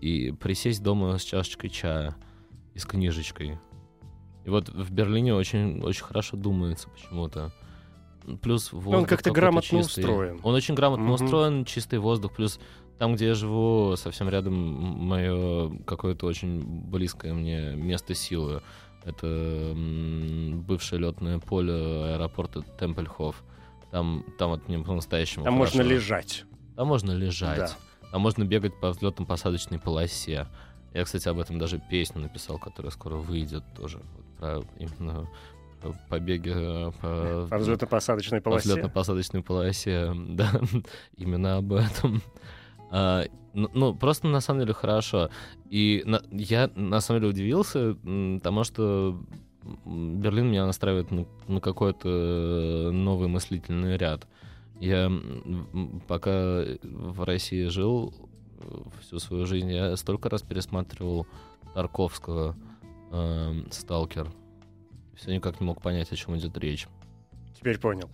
и 0.00 0.32
присесть 0.32 0.82
дома 0.82 1.16
с 1.18 1.22
чашечкой 1.22 1.70
чая 1.70 2.14
и 2.74 2.78
с 2.78 2.84
книжечкой. 2.84 3.58
И 4.44 4.50
вот 4.50 4.68
в 4.68 4.92
Берлине 4.92 5.34
очень, 5.34 5.82
очень 5.82 6.04
хорошо 6.04 6.36
думается 6.36 6.88
почему-то. 6.90 7.52
Плюс 8.42 8.72
воздух 8.72 9.08
как-то 9.08 9.24
какой-то 9.30 9.40
грамотно 9.40 9.62
чистый. 9.82 10.00
устроен. 10.00 10.40
Он 10.42 10.54
очень 10.54 10.74
грамотно 10.74 11.04
Мгм. 11.04 11.12
устроен, 11.14 11.64
чистый 11.64 11.98
воздух. 11.98 12.32
Плюс 12.34 12.58
там, 12.98 13.14
где 13.14 13.28
я 13.28 13.34
живу, 13.34 13.94
совсем 13.96 14.28
рядом 14.28 14.54
мое 14.54 15.76
какое-то 15.84 16.26
очень 16.26 16.62
близкое 16.62 17.32
мне 17.32 17.74
место 17.74 18.14
силы. 18.14 18.62
Это 19.04 19.74
бывшее 20.66 21.00
летное 21.00 21.38
поле 21.38 21.72
аэропорта 22.14 22.62
Темпельхоф. 22.78 23.42
Там, 23.90 24.24
там 24.38 24.50
вот 24.50 24.66
мне 24.68 24.78
по-настоящему 24.78 25.44
Там 25.44 25.54
можно 25.54 25.82
хорошо. 25.82 25.94
лежать. 25.94 26.44
Там 26.74 26.88
можно 26.88 27.12
лежать. 27.12 27.58
Да. 27.58 27.70
Там 28.10 28.22
можно 28.22 28.44
бегать 28.44 28.78
по 28.80 28.86
взлетно-посадочной 28.90 29.78
полосе. 29.78 30.46
Я, 30.94 31.04
кстати, 31.04 31.28
об 31.28 31.38
этом 31.38 31.58
даже 31.58 31.80
песню 31.90 32.22
написал, 32.22 32.58
которая 32.58 32.90
скоро 32.90 33.16
выйдет 33.16 33.62
тоже. 33.76 34.00
Вот 34.16 34.24
про 34.38 34.62
именно 34.78 35.28
про 35.80 35.92
побеги 36.08 36.52
э, 36.54 36.92
по, 36.92 37.46
По 37.50 37.58
взлетно-посадочной 37.58 38.40
по 38.40 38.50
полосе. 38.50 38.68
взлетно-посадочной 38.70 39.42
полосе. 39.42 40.12
Да, 40.28 40.50
именно 41.16 41.58
об 41.58 41.72
этом. 41.72 42.22
А, 42.96 43.24
ну, 43.54 43.68
ну, 43.74 43.92
просто 43.92 44.28
на 44.28 44.40
самом 44.40 44.60
деле 44.60 44.72
хорошо. 44.72 45.28
И 45.68 46.04
на- 46.06 46.22
я 46.30 46.70
на 46.76 47.00
самом 47.00 47.20
деле 47.20 47.32
удивился, 47.32 47.96
тому 48.40 48.62
что 48.62 49.20
Берлин 49.84 50.46
меня 50.46 50.64
настраивает 50.64 51.10
на, 51.10 51.26
на 51.48 51.60
какой-то 51.60 52.08
э, 52.08 52.90
новый 52.92 53.26
мыслительный 53.26 53.96
ряд. 53.96 54.28
Я 54.78 55.10
пока 56.06 56.62
в 56.84 57.24
России 57.24 57.66
жил 57.66 58.14
э, 58.60 58.82
всю 59.00 59.18
свою 59.18 59.44
жизнь, 59.44 59.72
я 59.72 59.96
столько 59.96 60.28
раз 60.28 60.42
пересматривал 60.42 61.26
Тарковского 61.74 62.54
эм, 63.10 63.66
«Сталкер». 63.72 64.30
Все 65.16 65.34
никак 65.34 65.60
не 65.60 65.66
мог 65.66 65.82
понять, 65.82 66.12
о 66.12 66.16
чем 66.16 66.36
идет 66.36 66.56
речь. 66.58 66.86
Теперь 67.58 67.80
понял. 67.80 68.08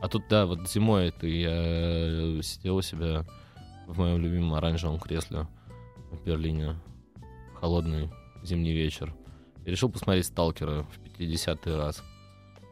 А 0.00 0.08
тут, 0.08 0.22
да, 0.30 0.46
вот 0.46 0.66
зимой 0.66 1.08
это 1.08 1.26
я 1.26 1.50
э, 1.52 2.40
сидел 2.42 2.76
у 2.76 2.82
себя 2.82 3.26
в 3.88 3.98
моем 3.98 4.20
любимом 4.20 4.54
оранжевом 4.54 5.00
кресле 5.00 5.48
в 6.12 6.22
Берлине. 6.24 6.76
Холодный 7.54 8.10
зимний 8.44 8.72
вечер. 8.72 9.12
И 9.64 9.70
решил 9.70 9.90
посмотреть 9.90 10.26
«Сталкера» 10.26 10.84
в 10.84 11.18
50-й 11.18 11.74
раз. 11.74 12.04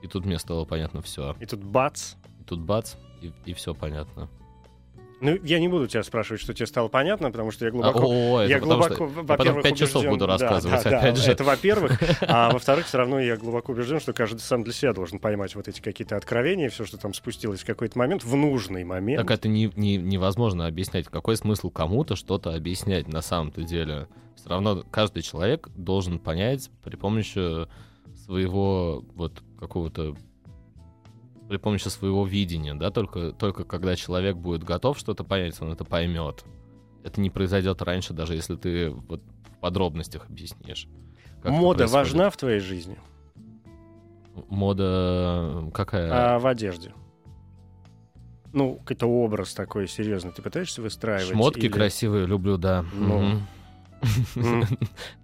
И 0.03 0.07
тут 0.07 0.25
мне 0.25 0.39
стало 0.39 0.65
понятно 0.65 1.03
все. 1.03 1.35
И 1.41 1.47
тут 1.47 1.65
бац. 1.65 2.15
И 2.41 2.45
тут 2.45 2.61
бац, 2.61 2.95
и, 3.45 3.55
все 3.55 3.75
понятно. 3.75 4.29
Ну, 5.21 5.39
я 5.45 5.59
не 5.59 5.69
буду 5.69 5.87
тебя 5.87 6.03
спрашивать, 6.03 6.43
что 6.43 6.53
тебе 6.53 6.67
стало 6.67 6.89
понятно, 6.89 7.31
потому 7.31 7.51
что 7.51 7.65
я 7.65 7.71
А, 7.71 7.73
глубоко... 7.73 8.01
о, 8.07 8.41
это 8.41 8.51
я 8.51 8.61
глубоко, 8.61 8.95
что 8.95 9.05
я 9.05 9.11
потом 9.11 9.27
во-первых, 9.27 9.63
пять 9.63 9.79
часов 9.79 10.03
убежден- 10.03 10.11
буду 10.11 10.27
да, 10.27 10.33
рассказывать, 10.33 10.85
да, 10.85 10.91
да, 10.91 10.99
опять 10.99 11.17
же. 11.17 11.31
Это 11.33 11.45
во-первых. 11.45 12.03
А 12.21 12.51
во-вторых, 12.51 12.87
все 12.87 12.99
равно 12.99 13.19
я 13.19 13.37
глубоко 13.39 13.73
убежден, 13.73 13.99
что 13.99 14.13
каждый 14.13 14.41
сам 14.41 14.63
для 14.63 14.75
себя 14.75 14.93
должен 14.93 15.19
поймать 15.19 15.55
вот 15.55 15.69
эти 15.69 15.81
какие-то 15.81 16.17
откровения, 16.17 16.69
все, 16.69 16.85
что 16.85 16.99
там 16.99 17.15
спустилось 17.15 17.61
в 17.61 17.67
какой-то 17.67 17.99
момент, 17.99 18.25
в 18.25 18.37
нужный 18.37 18.85
момент. 18.85 19.27
Так 19.27 19.31
это 19.39 19.49
не, 19.49 19.73
не- 19.75 19.97
невозможно 19.97 20.67
объяснять. 20.67 21.07
Какой 21.07 21.37
смысл 21.37 21.71
кому-то 21.71 22.15
что-то 22.15 22.55
объяснять 22.55 23.09
на 23.09 23.23
самом-то 23.23 23.63
деле? 23.63 24.09
Все 24.37 24.51
равно 24.51 24.85
каждый 24.91 25.23
человек 25.23 25.71
должен 25.77 26.19
понять 26.19 26.71
при 26.85 26.97
помощи 26.97 27.67
своего 28.27 29.03
вот 29.15 29.43
какого-то 29.59 30.15
при 31.49 31.57
помощи 31.59 31.89
своего 31.89 32.27
видения, 32.27 32.75
да, 32.75 32.91
только, 32.91 33.33
только 33.33 33.65
когда 33.65 33.97
человек 33.97 34.37
будет 34.37 34.65
готов 34.65 34.99
что-то 34.99 35.25
понять, 35.25 35.61
он 35.61 35.73
это 35.73 35.85
поймет. 35.85 36.45
Это 37.05 37.21
не 37.21 37.31
произойдет 37.31 37.83
раньше, 37.83 38.13
даже 38.13 38.35
если 38.35 38.57
ты 38.57 38.91
вот 38.91 39.23
в 39.53 39.61
подробностях 39.61 40.27
объяснишь. 40.29 40.89
Мода 41.45 41.87
важна 41.87 42.31
в 42.31 42.37
твоей 42.37 42.59
жизни? 42.61 42.99
Мода 44.49 45.71
какая? 45.73 46.35
А 46.35 46.39
в 46.39 46.47
одежде? 46.47 46.93
Ну, 48.53 48.77
какой-то 48.77 49.07
образ 49.07 49.55
такой 49.55 49.87
серьезный. 49.87 50.33
Ты 50.33 50.43
пытаешься 50.43 50.83
выстраивать? 50.83 51.33
Шмотки 51.33 51.61
или- 51.61 51.69
красивые 51.69 52.27
люблю, 52.27 52.57
да. 52.59 52.85
Ну. 52.95 53.41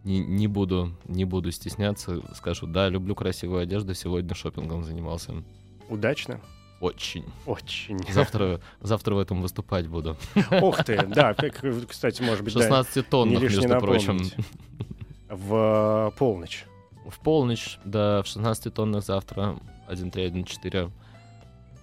Не 0.04 0.46
буду, 0.48 0.96
не 1.06 1.24
буду 1.24 1.50
стесняться, 1.52 2.20
скажу, 2.34 2.66
да, 2.66 2.88
люблю 2.88 3.14
красивую 3.14 3.60
одежду, 3.60 3.94
сегодня 3.94 4.34
шопингом 4.34 4.82
занимался. 4.82 5.44
Удачно? 5.92 6.40
Очень. 6.80 7.24
Очень. 7.44 7.98
Завтра, 8.10 8.60
завтра 8.80 9.14
в 9.14 9.18
этом 9.18 9.42
выступать 9.42 9.86
буду. 9.86 10.16
Ух 10.62 10.82
ты, 10.82 11.02
да, 11.06 11.34
как, 11.34 11.62
кстати, 11.86 12.22
может 12.22 12.42
быть, 12.42 12.54
да, 12.54 12.62
16 12.62 13.08
тоннах, 13.08 13.40
не 13.40 13.44
лишне 13.46 13.68
между 13.68 13.78
прочим. 13.78 14.16
напомнить. 14.16 14.34
в 15.28 16.10
э, 16.14 16.18
полночь. 16.18 16.64
В 17.06 17.20
полночь, 17.20 17.78
да, 17.84 18.22
в 18.22 18.26
16 18.26 18.72
тоннах 18.72 19.04
завтра, 19.04 19.58
1.3.1.4 19.90 20.90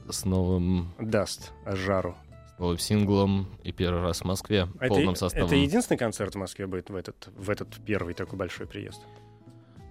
с 0.10 0.26
новым, 0.26 0.92
Даст 0.98 1.54
жару. 1.68 2.16
с 2.56 2.60
новым 2.60 2.80
синглом 2.80 3.48
и 3.64 3.72
первый 3.72 4.02
раз 4.02 4.22
в 4.22 4.26
Москве 4.26 4.68
А 4.80 4.88
полным 4.88 5.12
это, 5.12 5.20
составом. 5.20 5.48
это 5.48 5.56
единственный 5.56 5.98
концерт 5.98 6.34
в 6.34 6.38
Москве 6.40 6.66
будет 6.66 6.90
в 6.90 6.96
этот, 6.96 7.30
в 7.38 7.50
этот 7.52 7.70
первый 7.86 8.16
такой 8.16 8.40
большой 8.40 8.66
приезд? 8.66 9.02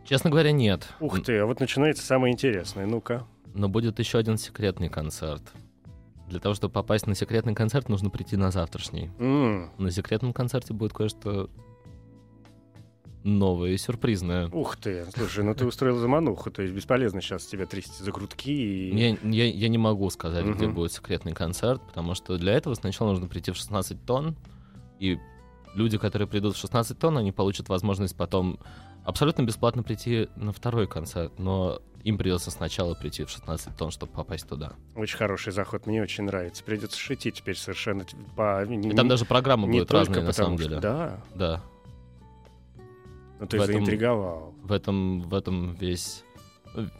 Честно 0.05 0.29
говоря, 0.29 0.51
нет. 0.53 0.89
Ух 1.01 1.23
ты, 1.23 1.39
а 1.39 1.47
вот 1.47 1.61
начинается 1.61 2.05
самое 2.05 2.33
интересное. 2.33 2.85
Ну-ка. 2.85 3.27
Но 3.55 3.68
будет 3.68 3.99
еще 3.99 4.18
один 4.18 4.36
секретный 4.38 4.88
концерт. 4.88 5.42
Для 6.28 6.40
того, 6.40 6.55
чтобы 6.55 6.72
попасть 6.72 7.07
на 7.07 7.14
секретный 7.14 7.55
концерт, 7.55 7.88
нужно 7.88 8.11
прийти 8.11 8.36
на 8.36 8.51
завтрашний. 8.51 9.11
М, 9.18 9.70
На 9.78 9.90
секретном 9.90 10.32
концерте 10.32 10.74
будет 10.74 10.92
кое-что 10.92 11.49
новое 13.24 13.70
и 13.70 13.76
сюрпризное. 13.76 14.49
Ух 14.49 14.76
ты, 14.76 15.05
слушай, 15.14 15.42
ну 15.44 15.55
ты 15.55 15.66
устроил 15.66 15.99
замануху, 15.99 16.51
то 16.51 16.62
есть 16.62 16.74
бесполезно 16.74 17.20
сейчас 17.20 17.46
тебя 17.46 17.66
трясти 17.66 18.03
за 18.03 18.12
грудки 18.12 18.51
и... 18.51 18.96
Я, 18.96 19.16
я- 19.22 19.51
я 19.53 19.68
не 19.68 19.78
могу 19.78 20.09
сказать, 20.11 20.46
где 20.46 20.66
Мгм. 20.66 20.74
будет 20.74 20.92
секретный 20.92 21.32
концерт, 21.32 21.82
потому 21.86 22.14
что 22.14 22.38
для 22.38 22.53
этого 22.53 22.74
сначала 22.74 23.11
нужно 23.11 23.26
прийти 23.26 23.51
в 23.51 23.57
16 23.57 24.05
тонн, 24.07 24.36
и 25.01 25.18
люди, 25.74 25.99
которые 25.99 26.28
придут 26.28 26.55
в 26.55 26.59
16 26.59 26.99
тонн, 26.99 27.18
они 27.18 27.32
получат 27.32 27.68
возможность 27.68 28.16
потом 28.16 28.59
абсолютно 29.05 29.42
бесплатно 29.42 29.82
прийти 29.82 30.28
на 30.36 30.53
второй 30.53 30.86
концерт, 30.86 31.38
но 31.38 31.80
им 32.09 32.17
придется 32.17 32.51
сначала 32.51 32.95
прийти 32.95 33.25
в 33.25 33.31
16 33.31 33.77
тонн, 33.77 33.91
чтобы 33.91 34.13
попасть 34.13 34.49
туда. 34.49 34.73
Очень 34.95 35.19
хороший 35.19 35.53
заход, 35.53 35.87
мне 35.87 36.03
очень 36.03 36.25
нравится. 36.25 36.65
Придется 36.65 36.99
шить 36.99 37.21
теперь 37.21 37.57
совершенно 37.57 38.05
по... 38.35 38.65
И 38.65 38.95
там 38.95 39.09
даже 39.09 39.25
программа 39.27 39.67
не 39.67 39.79
будет 39.81 39.89
только 39.89 40.15
разная, 40.15 40.27
на 40.27 40.33
самом 40.33 40.59
что- 40.59 40.69
деле. 40.69 40.81
Да, 40.81 41.21
Да. 41.35 41.63
ну 43.41 43.47
ты 43.47 43.59
В 43.59 43.63
этом- 43.63 43.75
заинтриговал. 43.75 44.55
В 44.63 44.73
этом, 44.73 45.21
в 45.23 45.35
этом 45.35 45.75
весь 45.75 46.25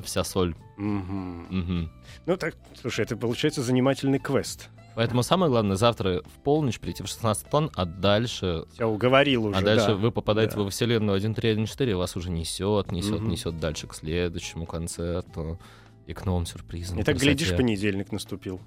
вся 0.01 0.25
соль. 0.25 0.55
Мгм. 0.77 1.47
Мгм. 1.51 1.91
Ну 2.27 2.37
так, 2.37 2.55
слушай, 2.81 3.01
это 3.05 3.17
получается 3.17 3.63
занимательный 3.63 4.19
квест. 4.19 4.69
Поэтому 4.99 5.23
самое 5.23 5.49
главное 5.49 5.77
завтра 5.77 6.23
в 6.25 6.43
полночь 6.43 6.81
прийти 6.81 7.05
в 7.05 7.07
16 7.07 7.49
тонн, 7.49 7.71
а 7.77 7.85
дальше, 7.85 8.65
Я 8.81 8.89
уговорил 8.89 9.47
уже, 9.47 9.57
а 9.57 9.63
дальше 9.63 9.87
да. 9.87 9.95
вы 9.95 10.11
попадаете 10.11 10.57
да. 10.57 10.63
во 10.63 10.71
вселенную 10.71 11.21
1.3.1.4, 11.21 11.91
и 11.91 11.95
вас 11.95 12.17
уже 12.17 12.31
несет, 12.31 12.91
несет, 12.91 13.21
Мгм. 13.21 13.29
несет 13.29 13.61
дальше 13.61 13.87
к 13.87 13.95
следующему 13.95 14.67
концерту 14.67 15.61
и 16.09 16.15
к 16.15 16.25
новым 16.27 16.47
сюрпризам. 16.47 16.99
И 16.99 17.05
так, 17.05 17.15
красоте. 17.15 17.27
глядишь, 17.27 17.57
понедельник 17.57 18.11
наступил. 18.11 18.61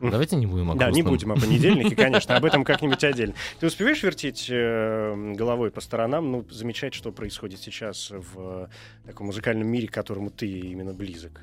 Давайте 0.00 0.34
не 0.34 0.46
будем 0.46 0.72
о 0.72 0.74
Да, 0.74 0.90
не 0.90 1.02
грустном. 1.02 1.14
будем 1.14 1.32
о 1.32 1.36
понедельнике, 1.36 1.94
конечно, 1.96 2.36
об 2.36 2.44
этом 2.44 2.64
как-нибудь 2.64 3.04
отдельно. 3.04 3.34
Ты 3.60 3.68
успеваешь 3.68 4.02
вертеть 4.02 4.48
э, 4.50 5.32
головой 5.36 5.70
по 5.70 5.80
сторонам, 5.80 6.32
ну, 6.32 6.44
замечать, 6.50 6.92
что 6.92 7.12
происходит 7.12 7.60
сейчас 7.60 8.10
в 8.10 8.64
э, 8.64 8.68
таком 9.06 9.28
музыкальном 9.28 9.68
мире, 9.68 9.86
к 9.86 9.92
которому 9.92 10.30
ты 10.30 10.48
именно 10.48 10.92
близок? 10.92 11.40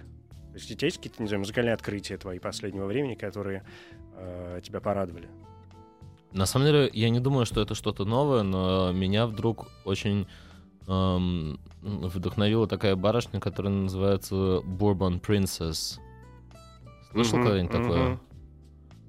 То 0.54 0.60
есть 0.60 0.70
у 0.70 0.76
тебя 0.76 0.86
есть 0.86 0.98
какие-то, 0.98 1.20
не 1.20 1.28
знаю, 1.28 1.40
музыкальные 1.40 1.74
открытия 1.74 2.16
твои 2.18 2.38
последнего 2.38 2.86
времени, 2.86 3.16
которые 3.16 3.64
э, 4.16 4.62
тебя 4.64 4.80
порадовали? 4.82 5.28
На 6.32 6.46
самом 6.46 6.68
деле, 6.68 6.92
я 6.94 7.10
не 7.10 7.20
думаю, 7.20 7.48
что 7.48 7.60
это 7.60 7.74
что-то 7.74 8.06
новое, 8.06 8.44
но 8.44 8.92
меня 8.92 9.26
вдруг 9.26 9.68
очень 9.84 10.28
эм, 10.88 11.60
вдохновила 11.82 12.68
такая 12.68 12.96
барышня, 12.96 13.40
которая 13.40 13.74
называется 13.74 14.36
Bourbon 14.64 15.20
Princess. 15.20 16.00
Слышал 17.12 17.40
Мгм, 17.40 17.44
когда-нибудь 17.48 17.72
такое? 17.72 18.10
мгм. 18.10 18.20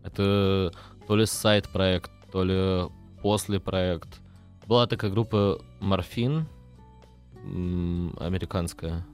Это 0.02 0.72
то 1.06 1.16
ли 1.16 1.26
сайт-проект, 1.26 2.10
то 2.32 2.42
ли 2.42 2.90
после 3.20 3.60
проект. 3.60 4.22
Была 4.66 4.86
такая 4.86 5.10
группа 5.10 5.60
Морфин, 5.80 6.46
американская. 7.44 9.06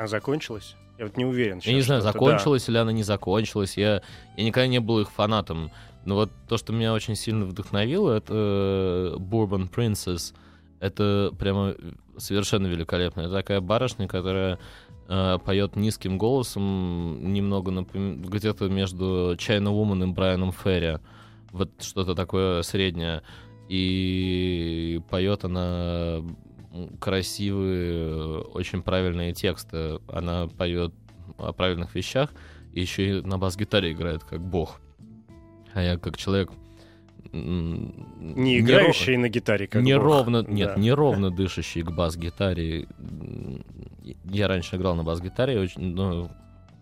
А 0.00 0.06
закончилась? 0.06 0.76
Я 0.98 1.04
вот 1.04 1.18
не 1.18 1.26
уверен. 1.26 1.60
Я 1.62 1.74
не 1.74 1.80
сейчас, 1.80 1.86
знаю, 1.86 2.00
закончилась 2.00 2.66
или 2.70 2.78
она 2.78 2.90
не 2.90 3.02
закончилась. 3.02 3.76
Я, 3.76 4.00
я 4.34 4.44
никогда 4.44 4.66
не 4.66 4.80
был 4.80 5.00
их 5.00 5.10
фанатом. 5.10 5.70
Но 6.06 6.14
вот 6.14 6.30
то, 6.48 6.56
что 6.56 6.72
меня 6.72 6.94
очень 6.94 7.16
сильно 7.16 7.44
вдохновило, 7.44 8.12
это 8.16 8.32
э, 8.34 9.16
Bourbon 9.18 9.70
Princess. 9.70 10.34
Это 10.78 11.34
прямо 11.38 11.74
совершенно 12.16 12.66
великолепно. 12.66 13.20
Это 13.20 13.32
такая 13.34 13.60
барышня, 13.60 14.08
которая 14.08 14.58
э, 15.06 15.38
поет 15.44 15.76
низким 15.76 16.16
голосом, 16.16 17.34
немного 17.34 17.70
напом- 17.70 18.22
где-то 18.22 18.70
между 18.70 19.36
China 19.36 19.68
Woman 19.68 20.08
и 20.08 20.12
Брайаном 20.14 20.52
Ферри. 20.52 20.96
Вот 21.50 21.70
что-то 21.78 22.14
такое 22.14 22.62
среднее. 22.62 23.20
И 23.68 25.02
поет 25.10 25.44
она 25.44 26.22
красивые, 27.00 28.40
очень 28.40 28.82
правильные 28.82 29.32
тексты. 29.32 29.98
Она 30.08 30.46
поет 30.46 30.92
о 31.38 31.52
правильных 31.52 31.94
вещах, 31.94 32.30
и 32.72 32.80
еще 32.80 33.18
и 33.18 33.22
на 33.22 33.38
бас-гитаре 33.38 33.92
играет 33.92 34.24
как 34.24 34.40
бог. 34.40 34.80
А 35.74 35.82
я 35.82 35.96
как 35.98 36.16
человек... 36.16 36.50
Не 37.32 38.58
играющий 38.58 39.16
на 39.16 39.28
гитаре, 39.28 39.66
как 39.68 39.82
неровно, 39.82 40.42
бог. 40.42 40.50
нет, 40.52 40.72
Да. 40.74 40.80
неровно 40.80 41.30
дышащий 41.36 41.82
к 41.82 41.90
бас-гитаре. 41.90 42.86
Я 44.24 44.48
раньше 44.48 44.76
играл 44.76 44.96
на 44.96 45.04
бас-гитаре, 45.04 45.60
очень, 45.60 45.94
но, 45.94 46.30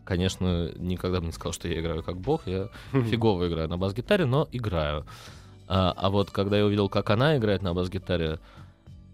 конечно, 0.05 0.71
никогда 0.77 1.21
бы 1.21 1.27
не 1.27 1.33
сказал, 1.33 1.53
что 1.53 1.69
я 1.69 1.81
играю 1.81 2.03
как 2.03 2.17
бог. 2.19 2.47
Я 2.47 2.69
фигово 2.93 3.49
играю 3.49 3.69
на 3.69 3.77
бас-гитаре, 3.77 4.25
но 4.25 4.49
играю. 4.53 5.05
А, 5.67 5.93
а 5.95 6.09
вот 6.09 6.31
когда 6.31 6.57
я 6.57 6.65
увидел, 6.65 6.89
как 6.89 7.11
она 7.11 7.37
играет 7.37 7.61
на 7.63 7.75
бас-гитаре, 7.75 8.39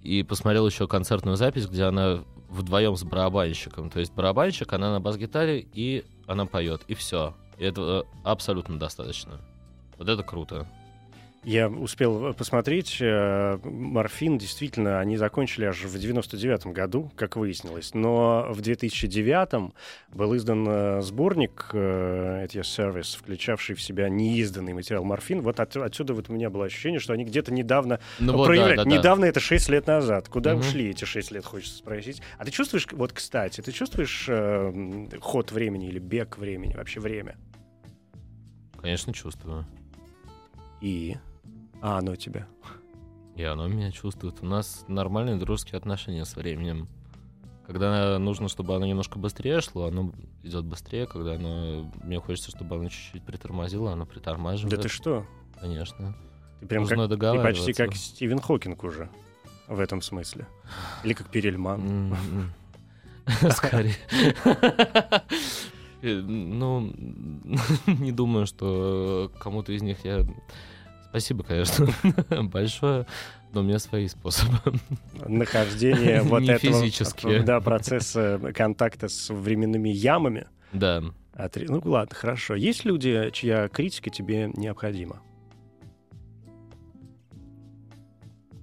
и 0.04 0.22
посмотрел 0.22 0.66
еще 0.66 0.86
концертную 0.86 1.36
запись, 1.36 1.66
где 1.66 1.84
она 1.84 2.22
вдвоем 2.50 2.94
с 2.94 3.02
барабанщиком. 3.02 3.90
То 3.90 4.00
есть 4.00 4.12
барабанщик, 4.12 4.72
она 4.72 4.92
на 4.92 5.00
бас-гитаре, 5.00 5.66
и 5.72 6.04
она 6.26 6.46
поет, 6.46 6.82
и 6.86 6.94
все. 6.94 7.34
И 7.58 7.64
этого 7.64 8.06
абсолютно 8.22 8.78
достаточно. 8.78 9.40
Вот 9.98 10.08
это 10.08 10.22
круто. 10.22 10.68
Я 11.44 11.68
успел 11.68 12.32
посмотреть. 12.32 12.96
э, 13.02 13.58
Морфин, 13.64 14.38
действительно, 14.38 14.98
они 15.00 15.18
закончили 15.18 15.66
аж 15.66 15.84
в 15.84 15.98
99 15.98 16.68
году, 16.68 17.12
как 17.16 17.36
выяснилось. 17.36 17.92
Но 17.92 18.46
в 18.48 18.62
2009 18.62 19.74
был 20.14 20.34
издан 20.36 20.66
э, 20.66 21.02
сборник 21.02 21.68
э, 21.74 22.44
«Эти 22.46 22.62
сервис», 22.62 23.14
включавший 23.14 23.74
в 23.76 23.82
себя 23.82 24.08
неизданный 24.08 24.72
материал 24.72 25.04
Морфин. 25.04 25.42
Вот 25.42 25.60
от- 25.60 25.76
отсюда 25.76 26.14
вот 26.14 26.30
у 26.30 26.32
меня 26.32 26.48
было 26.48 26.64
ощущение, 26.64 26.98
что 26.98 27.12
они 27.12 27.24
где-то 27.26 27.52
недавно 27.52 28.00
Ну 28.18 28.32
вот, 28.32 28.44
да, 28.44 28.46
проявляют. 28.46 28.76
да, 28.78 28.84
да. 28.84 28.90
Недавно 28.96 29.24
это 29.26 29.40
6 29.40 29.68
лет 29.68 29.86
назад. 29.86 30.30
Куда 30.30 30.52
Мгм. 30.52 30.60
ушли 30.60 30.88
эти 30.88 31.04
6 31.04 31.30
лет, 31.30 31.44
хочется 31.44 31.76
спросить. 31.76 32.22
А 32.38 32.46
ты 32.46 32.52
чувствуешь, 32.52 32.86
вот, 32.90 33.12
кстати, 33.12 33.60
ты 33.60 33.70
чувствуешь 33.70 34.24
э, 34.30 35.08
ход 35.20 35.52
времени 35.52 35.88
или 35.88 35.98
бег 35.98 36.38
времени, 36.38 36.72
вообще 36.72 37.00
время? 37.00 37.36
Конечно, 38.80 39.12
чувствую. 39.12 39.66
И... 40.80 41.16
А 41.84 41.98
оно 41.98 42.16
тебя. 42.16 42.46
И 43.36 43.42
оно 43.42 43.68
меня 43.68 43.92
чувствует. 43.92 44.40
У 44.40 44.46
нас 44.46 44.86
нормальные 44.88 45.36
дружеские 45.36 45.76
отношения 45.76 46.24
с 46.24 46.34
временем. 46.34 46.88
Когда 47.66 48.18
нужно, 48.18 48.48
чтобы 48.48 48.74
оно 48.74 48.86
немножко 48.86 49.18
быстрее 49.18 49.60
шло, 49.60 49.88
оно 49.88 50.14
идет 50.42 50.64
быстрее. 50.64 51.06
Когда 51.06 51.34
оно... 51.34 51.92
мне 52.02 52.18
хочется, 52.20 52.50
чтобы 52.52 52.76
оно 52.76 52.88
чуть-чуть 52.88 53.22
притормозило, 53.22 53.92
оно 53.92 54.06
притормаживает. 54.06 54.74
Да 54.74 54.80
ты 54.80 54.88
что? 54.88 55.26
Конечно. 55.60 56.16
Ты 56.60 56.66
прям 56.68 56.84
Нужно 56.84 57.06
как, 57.06 57.36
ты 57.36 57.42
почти 57.42 57.74
как 57.74 57.94
Стивен 57.94 58.38
Хокинг 58.38 58.82
уже 58.82 59.10
в 59.68 59.78
этом 59.78 60.00
смысле. 60.00 60.46
Или 61.02 61.12
как 61.12 61.28
Перельман. 61.28 62.14
М, 62.14 62.52
Скорее. 63.50 63.96
Э, 66.00 66.14
Ну, 66.22 66.94
не 67.86 68.12
думаю, 68.12 68.46
что 68.46 69.30
кому-то 69.38 69.72
из 69.72 69.82
них 69.82 70.02
я... 70.06 70.24
Спасибо, 71.14 71.44
конечно, 71.44 71.86
большое, 72.42 73.06
но 73.52 73.60
у 73.60 73.62
меня 73.62 73.78
свои 73.78 74.08
способы. 74.08 74.58
Нахождение 75.28 76.22
вот 76.24 76.42
этого 76.42 76.58
физические. 76.82 77.44
да, 77.44 77.60
процесса 77.60 78.40
контакта 78.52 79.06
с 79.06 79.32
временными 79.32 79.90
ямами. 79.90 80.48
Да. 80.72 81.00
Ну 81.68 81.80
ладно, 81.84 82.16
хорошо. 82.16 82.56
Есть 82.56 82.84
люди, 82.84 83.30
чья 83.32 83.68
критика 83.68 84.10
тебе 84.10 84.50
необходима? 84.56 85.22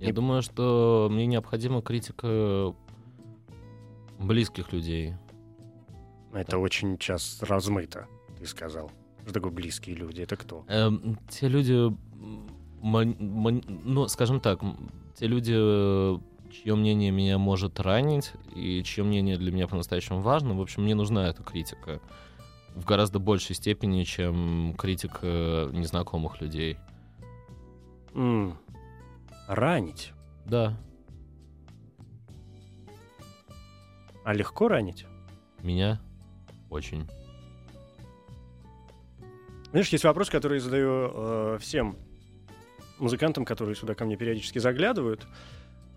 Я 0.02 0.08
Не- 0.08 0.12
думаю, 0.12 0.42
что 0.42 1.08
мне 1.10 1.28
необходима 1.28 1.82
критика 1.82 2.76
близких 4.20 4.74
людей. 4.74 5.14
Это 6.34 6.58
очень 6.58 6.98
сейчас 7.00 7.42
размыто, 7.42 8.08
ты 8.38 8.46
сказал. 8.46 8.92
Что 9.24 9.34
такое 9.36 9.52
близкие 9.54 9.96
люди? 9.96 10.20
Это 10.22 10.36
кто? 10.36 10.66
Эм, 10.68 11.18
те 11.30 11.48
люди, 11.48 11.96
ну, 12.82 14.08
скажем 14.08 14.40
так, 14.40 14.60
те 15.16 15.28
люди, 15.28 15.54
чье 16.52 16.76
мнение 16.76 17.12
меня 17.12 17.38
может 17.38 17.80
ранить, 17.80 18.34
и 18.56 18.82
чье 18.84 19.04
мнение 19.04 19.38
для 19.38 19.52
меня 19.52 19.68
по-настоящему 19.68 20.22
важно, 20.22 20.56
в 20.56 20.62
общем, 20.62 20.84
мне 20.84 20.96
нужна 20.96 21.28
эта 21.30 21.44
критика 21.44 22.02
в 22.76 22.86
гораздо 22.86 23.20
большей 23.20 23.56
степени, 23.56 24.04
чем 24.04 24.74
критика 24.78 25.70
незнакомых 25.74 26.42
людей. 26.42 26.78
М, 28.14 28.58
Ранить. 29.48 30.14
Да, 30.46 30.78
А 34.24 34.34
легко 34.34 34.68
ранить? 34.68 35.06
меня 35.62 36.00
очень. 36.70 37.08
Знаешь, 39.72 39.90
есть 39.90 40.04
вопрос, 40.04 40.30
который 40.30 40.56
я 40.56 40.64
задаю 40.64 41.12
э, 41.14 41.58
всем 41.60 41.96
музыкантам, 43.02 43.46
которые 43.46 43.76
сюда 43.76 43.96
ко 43.96 44.06
мне 44.06 44.16
периодически 44.16 44.60
заглядывают. 44.60 45.28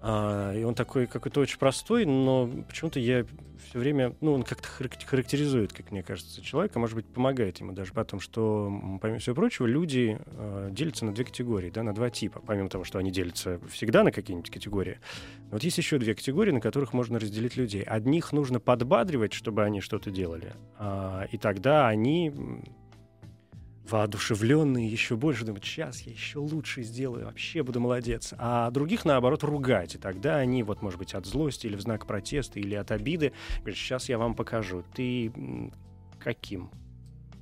А, 0.06 0.52
и 0.52 0.62
он 0.64 0.74
такой 0.74 1.06
какой-то 1.06 1.40
очень 1.40 1.58
простой, 1.58 2.04
но 2.04 2.46
почему-то 2.68 3.00
я 3.00 3.24
все 3.70 3.78
время, 3.78 4.14
ну, 4.20 4.34
он 4.34 4.42
как-то 4.42 4.68
харак- 4.68 5.02
характеризует, 5.02 5.72
как 5.72 5.92
мне 5.92 6.02
кажется, 6.02 6.42
человека, 6.42 6.78
может 6.78 6.94
быть, 6.94 7.06
помогает 7.06 7.58
ему 7.60 7.72
даже 7.72 7.94
потом, 7.94 8.20
что, 8.20 8.70
помимо 9.00 9.18
всего 9.18 9.34
прочего, 9.34 9.64
люди 9.64 10.18
э, 10.26 10.68
делятся 10.72 11.06
на 11.06 11.14
две 11.14 11.24
категории, 11.24 11.70
да, 11.70 11.82
на 11.82 11.94
два 11.94 12.10
типа, 12.10 12.42
помимо 12.46 12.68
того, 12.68 12.84
что 12.84 12.98
они 12.98 13.10
делятся 13.10 13.58
всегда 13.70 14.02
на 14.02 14.12
какие-нибудь 14.12 14.50
категории. 14.50 14.98
Вот 15.50 15.64
есть 15.64 15.78
еще 15.78 15.96
две 15.96 16.14
категории, 16.14 16.50
на 16.50 16.60
которых 16.60 16.92
можно 16.92 17.18
разделить 17.18 17.56
людей. 17.56 17.82
Одних 17.82 18.32
нужно 18.32 18.60
подбадривать, 18.60 19.32
чтобы 19.32 19.64
они 19.64 19.80
что-то 19.80 20.10
делали, 20.10 20.52
а, 20.78 21.26
и 21.32 21.38
тогда 21.38 21.88
они 21.88 22.30
воодушевленные 23.88 24.88
еще 24.88 25.16
больше, 25.16 25.44
думают, 25.44 25.64
сейчас 25.64 26.00
я 26.02 26.12
еще 26.12 26.38
лучше 26.38 26.82
сделаю, 26.82 27.26
вообще 27.26 27.62
буду 27.62 27.80
молодец. 27.80 28.32
А 28.38 28.70
других, 28.70 29.04
наоборот, 29.04 29.44
ругать. 29.44 29.94
И 29.94 29.98
тогда 29.98 30.36
они, 30.36 30.62
вот, 30.62 30.82
может 30.82 30.98
быть, 30.98 31.14
от 31.14 31.26
злости 31.26 31.66
или 31.66 31.76
в 31.76 31.80
знак 31.80 32.06
протеста, 32.06 32.58
или 32.58 32.74
от 32.74 32.90
обиды, 32.90 33.32
говорят, 33.58 33.76
сейчас 33.76 34.08
я 34.08 34.18
вам 34.18 34.34
покажу. 34.34 34.84
Ты 34.94 35.32
каким 36.18 36.70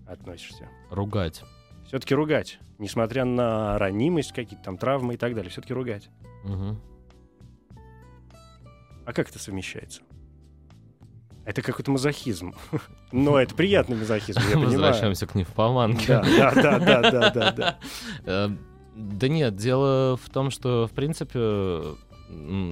относишься? 0.07 0.69
Ругать. 0.91 1.43
Все-таки 1.87 2.15
ругать. 2.15 2.59
Несмотря 2.79 3.25
на 3.25 3.79
ранимость, 3.79 4.33
какие-то 4.33 4.65
там 4.65 4.79
травмы 4.79 5.15
и 5.15 5.17
так 5.17 5.35
далее. 5.35 5.51
Все-таки 5.51 5.73
ругать. 5.73 6.11
Мгм. 6.45 6.81
А 9.05 9.13
как 9.13 9.29
это 9.31 9.39
совмещается? 9.39 10.03
Это 11.45 11.63
какой-то 11.63 11.91
мазохизм. 11.91 12.55
Но 13.13 13.39
это 13.39 13.55
приятный 13.55 13.97
мазохизм, 13.97 14.41
я 14.41 14.47
понимаю. 14.53 14.71
Возвращаемся 14.71 15.27
к 15.27 15.35
нимфоманке. 15.35 16.07
Да, 16.07 16.23
да, 16.23 16.53
да, 16.55 16.79
да, 16.79 17.11
да, 17.11 17.31
да, 17.31 17.53
да. 17.53 17.79
Э, 18.25 18.49
Да 18.97 19.29
нет, 19.29 19.57
дело 19.57 20.17
в 20.17 20.31
том, 20.31 20.51
что, 20.51 20.87
в 20.87 20.93
принципе, 20.93 21.83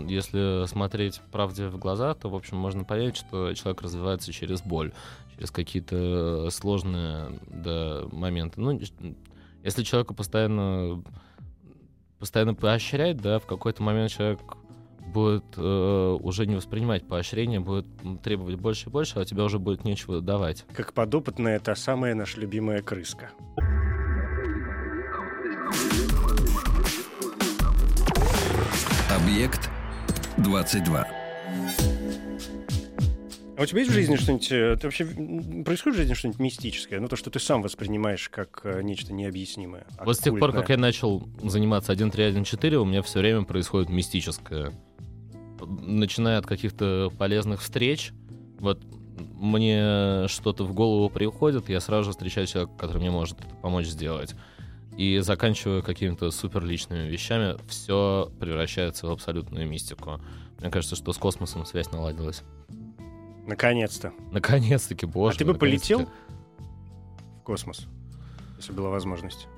если 0.09 0.67
смотреть 0.67 1.21
правде 1.33 1.67
в 1.69 1.79
глаза, 1.79 2.15
то, 2.15 2.29
в 2.29 2.35
общем, 2.35 2.57
можно 2.57 2.85
понять, 2.85 3.17
что 3.17 3.53
человек 3.55 3.83
развивается 3.83 4.33
через 4.33 4.63
боль, 4.63 4.93
через 5.35 5.51
какие-то 5.51 6.49
сложные 6.51 7.39
да, 7.49 8.03
моменты. 8.13 8.61
Ну, 8.61 8.81
если 9.63 9.83
человека 9.83 10.15
постоянно, 10.15 11.03
постоянно 12.19 12.55
поощрять, 12.55 13.21
да, 13.21 13.39
в 13.39 13.47
какой-то 13.47 13.83
момент 13.83 14.11
человек 14.11 14.41
будет 15.11 15.45
э, 15.57 16.19
уже 16.21 16.47
не 16.47 16.55
воспринимать 16.55 17.07
поощрение, 17.07 17.61
будет 17.61 17.87
требовать 18.23 18.57
больше 18.57 18.89
и 18.89 18.93
больше, 18.93 19.19
а 19.19 19.23
у 19.23 19.25
тебя 19.25 19.45
уже 19.45 19.59
будет 19.59 19.85
нечего 19.85 20.21
давать. 20.21 20.65
Как 20.75 20.93
подопытная, 20.93 21.57
это 21.57 21.75
самая 21.75 22.15
наша 22.15 22.41
любимая 22.41 22.83
крыска. 22.83 23.31
Объект 29.11 29.69
22. 30.39 32.00
А 33.61 33.65
у 33.65 33.67
тебя 33.67 33.81
есть 33.81 33.91
в 33.91 33.95
жизни 33.95 34.17
что-нибудь... 34.17 34.51
э, 34.53 34.77
Ты 34.81 34.87
вообще 34.87 35.05
происходит 35.05 35.97
в 35.97 36.01
жизни 36.01 36.15
что-нибудь 36.15 36.41
мистическое? 36.41 36.99
Ну, 36.99 37.09
то, 37.09 37.17
что 37.17 37.29
ты 37.29 37.39
сам 37.39 37.61
воспринимаешь 37.61 38.31
как 38.31 38.63
э, 38.65 38.81
нечто 38.81 39.13
необъяснимое. 39.13 39.87
Вот 40.03 40.17
с 40.17 40.19
тех 40.21 40.33
пор, 40.39 40.53
как 40.53 40.63
оккультное. 40.63 40.77
я 40.77 40.81
начал 40.81 41.29
заниматься 41.45 41.93
1.3.1.4, 41.93 42.77
у 42.77 42.87
меня 42.87 43.03
все 43.03 43.19
время 43.19 43.43
происходит 43.43 43.91
мистическое. 43.91 44.73
Начиная 45.61 46.39
от 46.39 46.47
каких-то 46.47 47.13
полезных 47.19 47.61
встреч, 47.61 48.13
вот 48.61 48.81
мне 49.35 50.27
что-то 50.29 50.65
в 50.65 50.73
голову 50.73 51.11
приходит, 51.11 51.69
я 51.69 51.81
сразу 51.81 52.05
же 52.05 52.11
встречаю 52.13 52.47
человека, 52.47 52.73
который 52.79 52.97
мне 52.97 53.11
может 53.11 53.39
это 53.41 53.55
помочь 53.57 53.89
сделать. 53.89 54.35
И 54.97 55.19
заканчивая 55.19 55.83
какими-то 55.83 56.31
супер 56.31 56.65
личными 56.65 57.07
вещами, 57.11 57.59
все 57.69 58.33
превращается 58.41 59.07
в 59.07 59.11
абсолютную 59.11 59.69
мистику. 59.69 60.19
Мне 60.61 60.71
кажется, 60.71 60.97
что 60.97 61.13
с 61.13 61.19
космосом 61.19 61.67
связь 61.67 61.93
наладилась. 61.93 62.43
Наконец-то. 63.47 64.13
Наконец-таки, 64.31 65.07
боже. 65.07 65.37
а 65.37 65.39
ты 65.39 65.45
бы 65.45 65.55
полетел 65.55 66.09
в 67.39 67.43
космос, 67.43 67.87
если 68.57 68.73
была 68.73 68.91
возможность? 68.91 69.49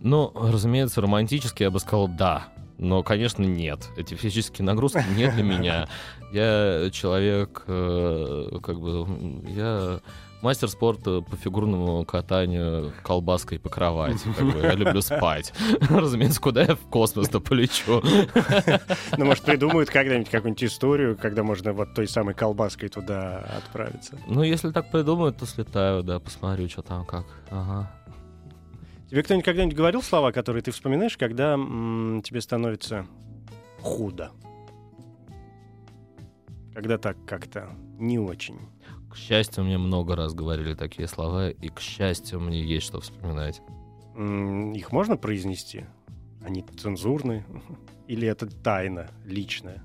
Ну, 0.00 0.32
разумеется, 0.34 1.00
романтически 1.00 1.62
я 1.64 1.70
бы 1.70 1.80
сказал 1.80 2.08
«да». 2.08 2.48
Но, 2.78 3.02
конечно, 3.02 3.42
нет. 3.42 3.88
Эти 3.96 4.14
физические 4.14 4.64
нагрузки 4.64 5.04
не 5.16 5.28
для 5.28 5.42
меня. 5.42 5.88
Я 6.32 6.90
человек, 6.92 7.64
э, 7.66 8.58
как 8.62 8.78
бы, 8.78 9.06
я 9.48 10.00
мастер 10.42 10.68
спорта 10.68 11.20
по 11.20 11.36
фигурному 11.36 12.04
катанию 12.04 12.92
колбаской 13.02 13.58
по 13.58 13.68
кровати. 13.68 14.20
Как 14.36 14.46
бы, 14.46 14.60
я 14.60 14.74
люблю 14.74 15.00
спать. 15.00 15.52
Разумеется, 15.90 16.40
куда 16.40 16.62
я 16.62 16.74
в 16.74 16.80
космос-то 16.80 17.40
полечу? 17.40 18.02
Ну, 19.16 19.24
может, 19.24 19.44
придумают 19.44 19.90
когда-нибудь 19.90 20.30
какую-нибудь 20.30 20.64
историю, 20.64 21.16
когда 21.16 21.42
можно 21.42 21.72
вот 21.72 21.94
той 21.94 22.06
самой 22.06 22.34
колбаской 22.34 22.88
туда 22.88 23.38
отправиться. 23.58 24.18
Ну, 24.26 24.42
если 24.42 24.70
так 24.70 24.90
придумают, 24.90 25.38
то 25.38 25.46
слетаю, 25.46 26.02
да, 26.02 26.18
посмотрю, 26.20 26.68
что 26.68 26.82
там, 26.82 27.04
как. 27.04 27.26
Ага. 27.50 27.90
Тебе 29.10 29.22
кто-нибудь 29.22 29.44
когда-нибудь 29.44 29.76
говорил 29.76 30.02
слова, 30.02 30.32
которые 30.32 30.62
ты 30.62 30.70
вспоминаешь, 30.70 31.16
когда 31.16 31.54
м, 31.54 32.20
тебе 32.22 32.40
становится 32.42 33.06
худо? 33.80 34.30
Когда 36.74 36.98
так 36.98 37.16
как-то 37.26 37.70
не 37.98 38.18
очень. 38.18 38.58
К 39.10 39.16
счастью, 39.16 39.64
мне 39.64 39.78
много 39.78 40.16
раз 40.16 40.34
говорили 40.34 40.74
такие 40.74 41.08
слова, 41.08 41.50
и, 41.50 41.68
к 41.68 41.80
счастью, 41.80 42.40
мне 42.40 42.62
есть 42.62 42.86
что 42.86 43.00
вспоминать. 43.00 43.62
Их 44.14 44.92
можно 44.92 45.16
произнести? 45.16 45.86
Они 46.44 46.62
цензурны? 46.62 47.44
Или 48.06 48.26
это 48.28 48.46
тайна 48.46 49.10
личная? 49.24 49.82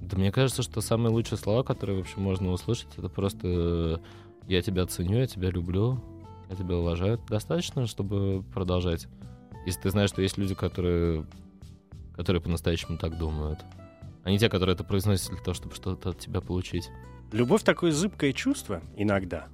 Да 0.00 0.16
мне 0.18 0.32
кажется, 0.32 0.62
что 0.62 0.80
самые 0.80 1.12
лучшие 1.12 1.38
слова, 1.38 1.62
которые 1.62 1.98
вообще 1.98 2.18
можно 2.18 2.50
услышать, 2.50 2.88
это 2.98 3.08
просто 3.08 4.02
«я 4.48 4.60
тебя 4.60 4.86
ценю, 4.86 5.18
я 5.18 5.26
тебя 5.26 5.50
люблю, 5.50 6.02
я 6.50 6.56
тебя 6.56 6.76
уважаю». 6.76 7.20
Достаточно, 7.28 7.86
чтобы 7.86 8.44
продолжать. 8.52 9.06
Если 9.64 9.80
ты 9.80 9.90
знаешь, 9.90 10.10
что 10.10 10.22
есть 10.22 10.38
люди, 10.38 10.54
которые, 10.54 11.24
которые 12.16 12.42
по-настоящему 12.42 12.98
так 12.98 13.16
думают. 13.16 13.60
А 14.24 14.30
не 14.30 14.38
те, 14.38 14.48
которые 14.48 14.74
это 14.74 14.84
произносят 14.84 15.30
для 15.30 15.38
того, 15.38 15.54
чтобы 15.54 15.74
что-то 15.74 16.10
от 16.10 16.18
тебя 16.18 16.40
получить. 16.40 16.90
Любовь 17.32 17.62
такое 17.62 17.92
зыбкое 17.92 18.32
чувство 18.32 18.82
иногда. 18.96 19.48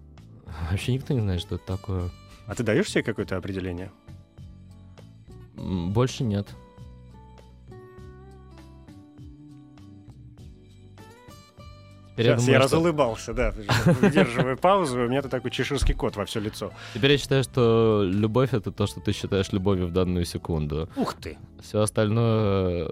Вообще 0.70 0.94
никто 0.94 1.14
не 1.14 1.20
знает, 1.20 1.40
что 1.40 1.54
это 1.56 1.66
такое. 1.66 2.10
А 2.46 2.54
ты 2.54 2.62
даешь 2.62 2.88
себе 2.90 3.02
какое-то 3.04 3.36
определение? 3.36 3.90
Больше 5.56 6.24
нет. 6.24 6.48
Теперь 12.12 12.26
я, 12.26 12.32
Сейчас 12.36 12.44
думаю, 12.46 12.60
я 12.60 12.66
что- 12.66 12.76
разулыбался, 12.76 13.32
да, 13.32 13.54
выдерживая 14.00 14.56
паузу, 14.56 15.00
у 15.04 15.08
меня 15.08 15.22
тут 15.22 15.30
такой 15.30 15.52
чеширский 15.52 15.94
кот 15.94 16.16
во 16.16 16.24
все 16.24 16.40
лицо. 16.40 16.72
Теперь 16.94 17.12
я 17.12 17.18
считаю, 17.18 17.44
что 17.44 18.02
любовь 18.04 18.54
это 18.54 18.72
то, 18.72 18.88
что 18.88 19.00
ты 19.00 19.12
считаешь 19.12 19.52
любовью 19.52 19.86
в 19.86 19.92
данную 19.92 20.24
секунду. 20.24 20.88
Ух 20.96 21.14
ты! 21.14 21.38
Все 21.62 21.80
остальное 21.80 22.90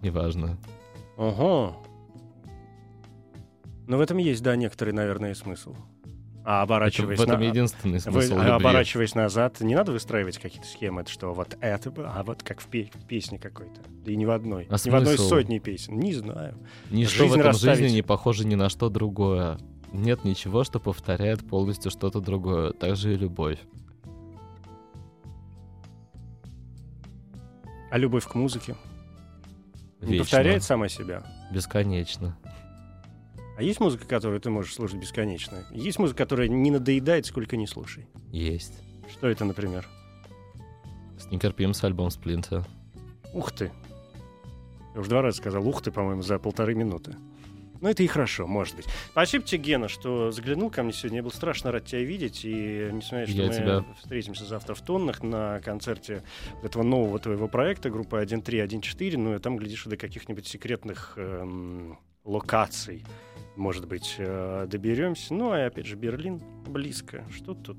неважно. 0.00 0.56
Ого. 1.18 1.76
Но 3.86 3.98
в 3.98 4.00
этом 4.00 4.18
есть, 4.18 4.42
да, 4.42 4.56
некоторый, 4.56 4.90
наверное, 4.92 5.34
смысл. 5.34 5.74
А 6.46 6.56
Это, 6.56 6.62
оборачиваясь, 6.62 7.18
в 7.18 7.22
этом 7.22 7.40
на- 7.40 7.44
единственный 7.44 7.92
вы- 7.94 8.00
смысл 8.00 8.34
а 8.34 8.36
любви. 8.44 8.50
оборачиваясь 8.50 9.14
назад, 9.14 9.60
не 9.60 9.74
надо 9.74 9.92
выстраивать 9.92 10.36
какие-то 10.38 10.66
схемы, 10.68 11.00
это 11.00 11.10
что 11.10 11.32
вот 11.32 11.56
это, 11.60 11.90
а 11.96 12.22
вот 12.22 12.42
как 12.42 12.60
в, 12.60 12.66
пе- 12.66 12.90
в 12.92 13.06
песне 13.06 13.38
какой-то. 13.38 13.80
Да 14.04 14.12
и 14.12 14.16
не 14.16 14.26
в 14.26 14.30
одной. 14.30 14.66
А 14.68 14.76
не 14.84 14.90
в 14.90 14.94
одной 14.94 15.16
смысл? 15.16 15.28
сотни 15.30 15.58
песен. 15.58 15.98
Не 15.98 16.12
знаю. 16.12 16.54
Ничто 16.90 17.24
в 17.24 17.28
жизнь 17.28 17.34
этом 17.40 17.46
расставить. 17.52 17.78
жизни 17.78 17.94
не 17.96 18.02
похоже 18.02 18.46
ни 18.46 18.54
на 18.56 18.68
что 18.68 18.90
другое. 18.90 19.58
Нет 19.92 20.24
ничего, 20.24 20.64
что 20.64 20.80
повторяет 20.80 21.46
полностью 21.48 21.90
что-то 21.90 22.20
другое. 22.20 22.72
Так 22.72 22.96
же 22.96 23.14
и 23.14 23.16
любовь. 23.16 23.58
А 27.90 27.96
любовь 27.98 28.26
к 28.26 28.34
музыке? 28.34 28.74
Не 30.00 30.08
Вечно. 30.14 30.24
повторяет 30.24 30.62
сама 30.62 30.88
себя? 30.88 31.22
Бесконечно. 31.52 32.36
А 33.56 33.62
есть 33.62 33.78
музыка, 33.80 34.06
которую 34.06 34.40
ты 34.40 34.50
можешь 34.50 34.74
слушать 34.74 34.98
бесконечно? 34.98 35.64
Есть 35.70 35.98
музыка, 35.98 36.18
которая 36.18 36.48
не 36.48 36.70
надоедает, 36.70 37.26
сколько 37.26 37.56
не 37.56 37.66
слушай? 37.66 38.06
Есть. 38.32 38.82
Что 39.10 39.28
это, 39.28 39.44
например? 39.44 39.86
Сникер 41.18 41.52
Пимс, 41.52 41.82
альбом 41.84 42.10
Сплинта. 42.10 42.66
Ух 43.32 43.52
ты. 43.52 43.72
Я 44.94 45.00
уже 45.00 45.10
два 45.10 45.22
раза 45.22 45.38
сказал 45.38 45.66
ух 45.66 45.82
ты, 45.82 45.90
по-моему, 45.92 46.22
за 46.22 46.38
полторы 46.38 46.74
минуты. 46.74 47.16
Ну, 47.80 47.90
это 47.90 48.02
и 48.02 48.06
хорошо, 48.06 48.46
может 48.46 48.76
быть. 48.76 48.86
Спасибо 49.10 49.44
тебе, 49.44 49.62
Гена, 49.62 49.88
что 49.88 50.30
заглянул 50.30 50.70
ко 50.70 50.82
мне 50.82 50.92
сегодня. 50.92 51.18
Я 51.18 51.22
был 51.22 51.30
страшно 51.30 51.70
рад 51.70 51.84
тебя 51.84 52.02
видеть. 52.02 52.44
И 52.44 52.88
несмотря 52.90 53.26
что 53.26 53.36
Я 53.36 53.46
мы 53.46 53.54
тебя. 53.54 53.84
встретимся 54.00 54.44
завтра 54.46 54.74
в 54.74 54.80
Тоннах 54.80 55.22
на 55.22 55.60
концерте 55.60 56.22
этого 56.62 56.82
нового 56.82 57.18
твоего 57.18 57.46
проекта, 57.46 57.90
группы 57.90 58.16
1.3.1.4, 58.16 59.18
ну, 59.18 59.34
и 59.34 59.38
там, 59.38 59.58
глядишь, 59.58 59.84
до 59.84 59.96
каких-нибудь 59.96 60.46
секретных 60.46 61.12
эм, 61.16 61.98
локаций, 62.24 63.04
может 63.56 63.86
быть, 63.86 64.16
э, 64.18 64.66
доберемся. 64.68 65.34
Ну, 65.34 65.54
и 65.56 65.60
опять 65.60 65.86
же, 65.86 65.96
Берлин 65.96 66.42
близко. 66.66 67.24
Что 67.30 67.54
тут? 67.54 67.78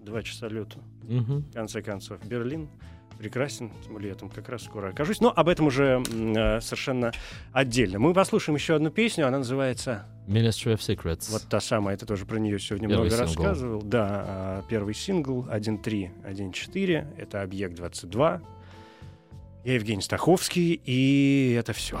Два 0.00 0.22
часа 0.22 0.48
лету 0.48 0.78
Мгм. 1.02 1.42
в 1.42 1.52
конце 1.52 1.82
концов. 1.82 2.24
Берлин 2.26 2.68
прекрасен, 3.18 3.70
тем 3.84 3.92
более 3.92 4.08
я 4.10 4.14
там 4.14 4.30
как 4.30 4.48
раз 4.48 4.62
скоро 4.62 4.88
окажусь. 4.90 5.20
Но 5.20 5.30
об 5.30 5.48
этом 5.48 5.66
уже 5.66 6.02
э, 6.10 6.60
совершенно 6.62 7.12
отдельно. 7.52 7.98
Мы 7.98 8.14
послушаем 8.14 8.56
еще 8.56 8.74
одну 8.76 8.88
песню, 8.90 9.26
она 9.28 9.38
называется 9.38 10.06
Ministry 10.26 10.74
of 10.74 10.78
Secrets. 10.78 11.30
вот 11.30 11.42
та 11.50 11.60
самая, 11.60 11.96
это 11.96 12.06
тоже 12.06 12.24
про 12.24 12.38
нее 12.38 12.58
сегодня 12.58 12.88
Первый 12.88 13.08
много 13.10 13.26
сингл. 13.26 13.42
рассказывал. 13.42 13.82
Да, 13.82 14.06
а, 14.26 14.62
первый 14.70 14.94
сингл 14.94 15.44
1.3, 15.50 16.10
1.4, 16.24 17.14
это 17.18 17.42
объект 17.42 17.74
22. 17.74 18.40
Я 19.64 19.74
Евгений 19.74 20.00
Стаховский, 20.02 20.80
и 20.82 21.54
это 21.58 21.74
все. 21.74 22.00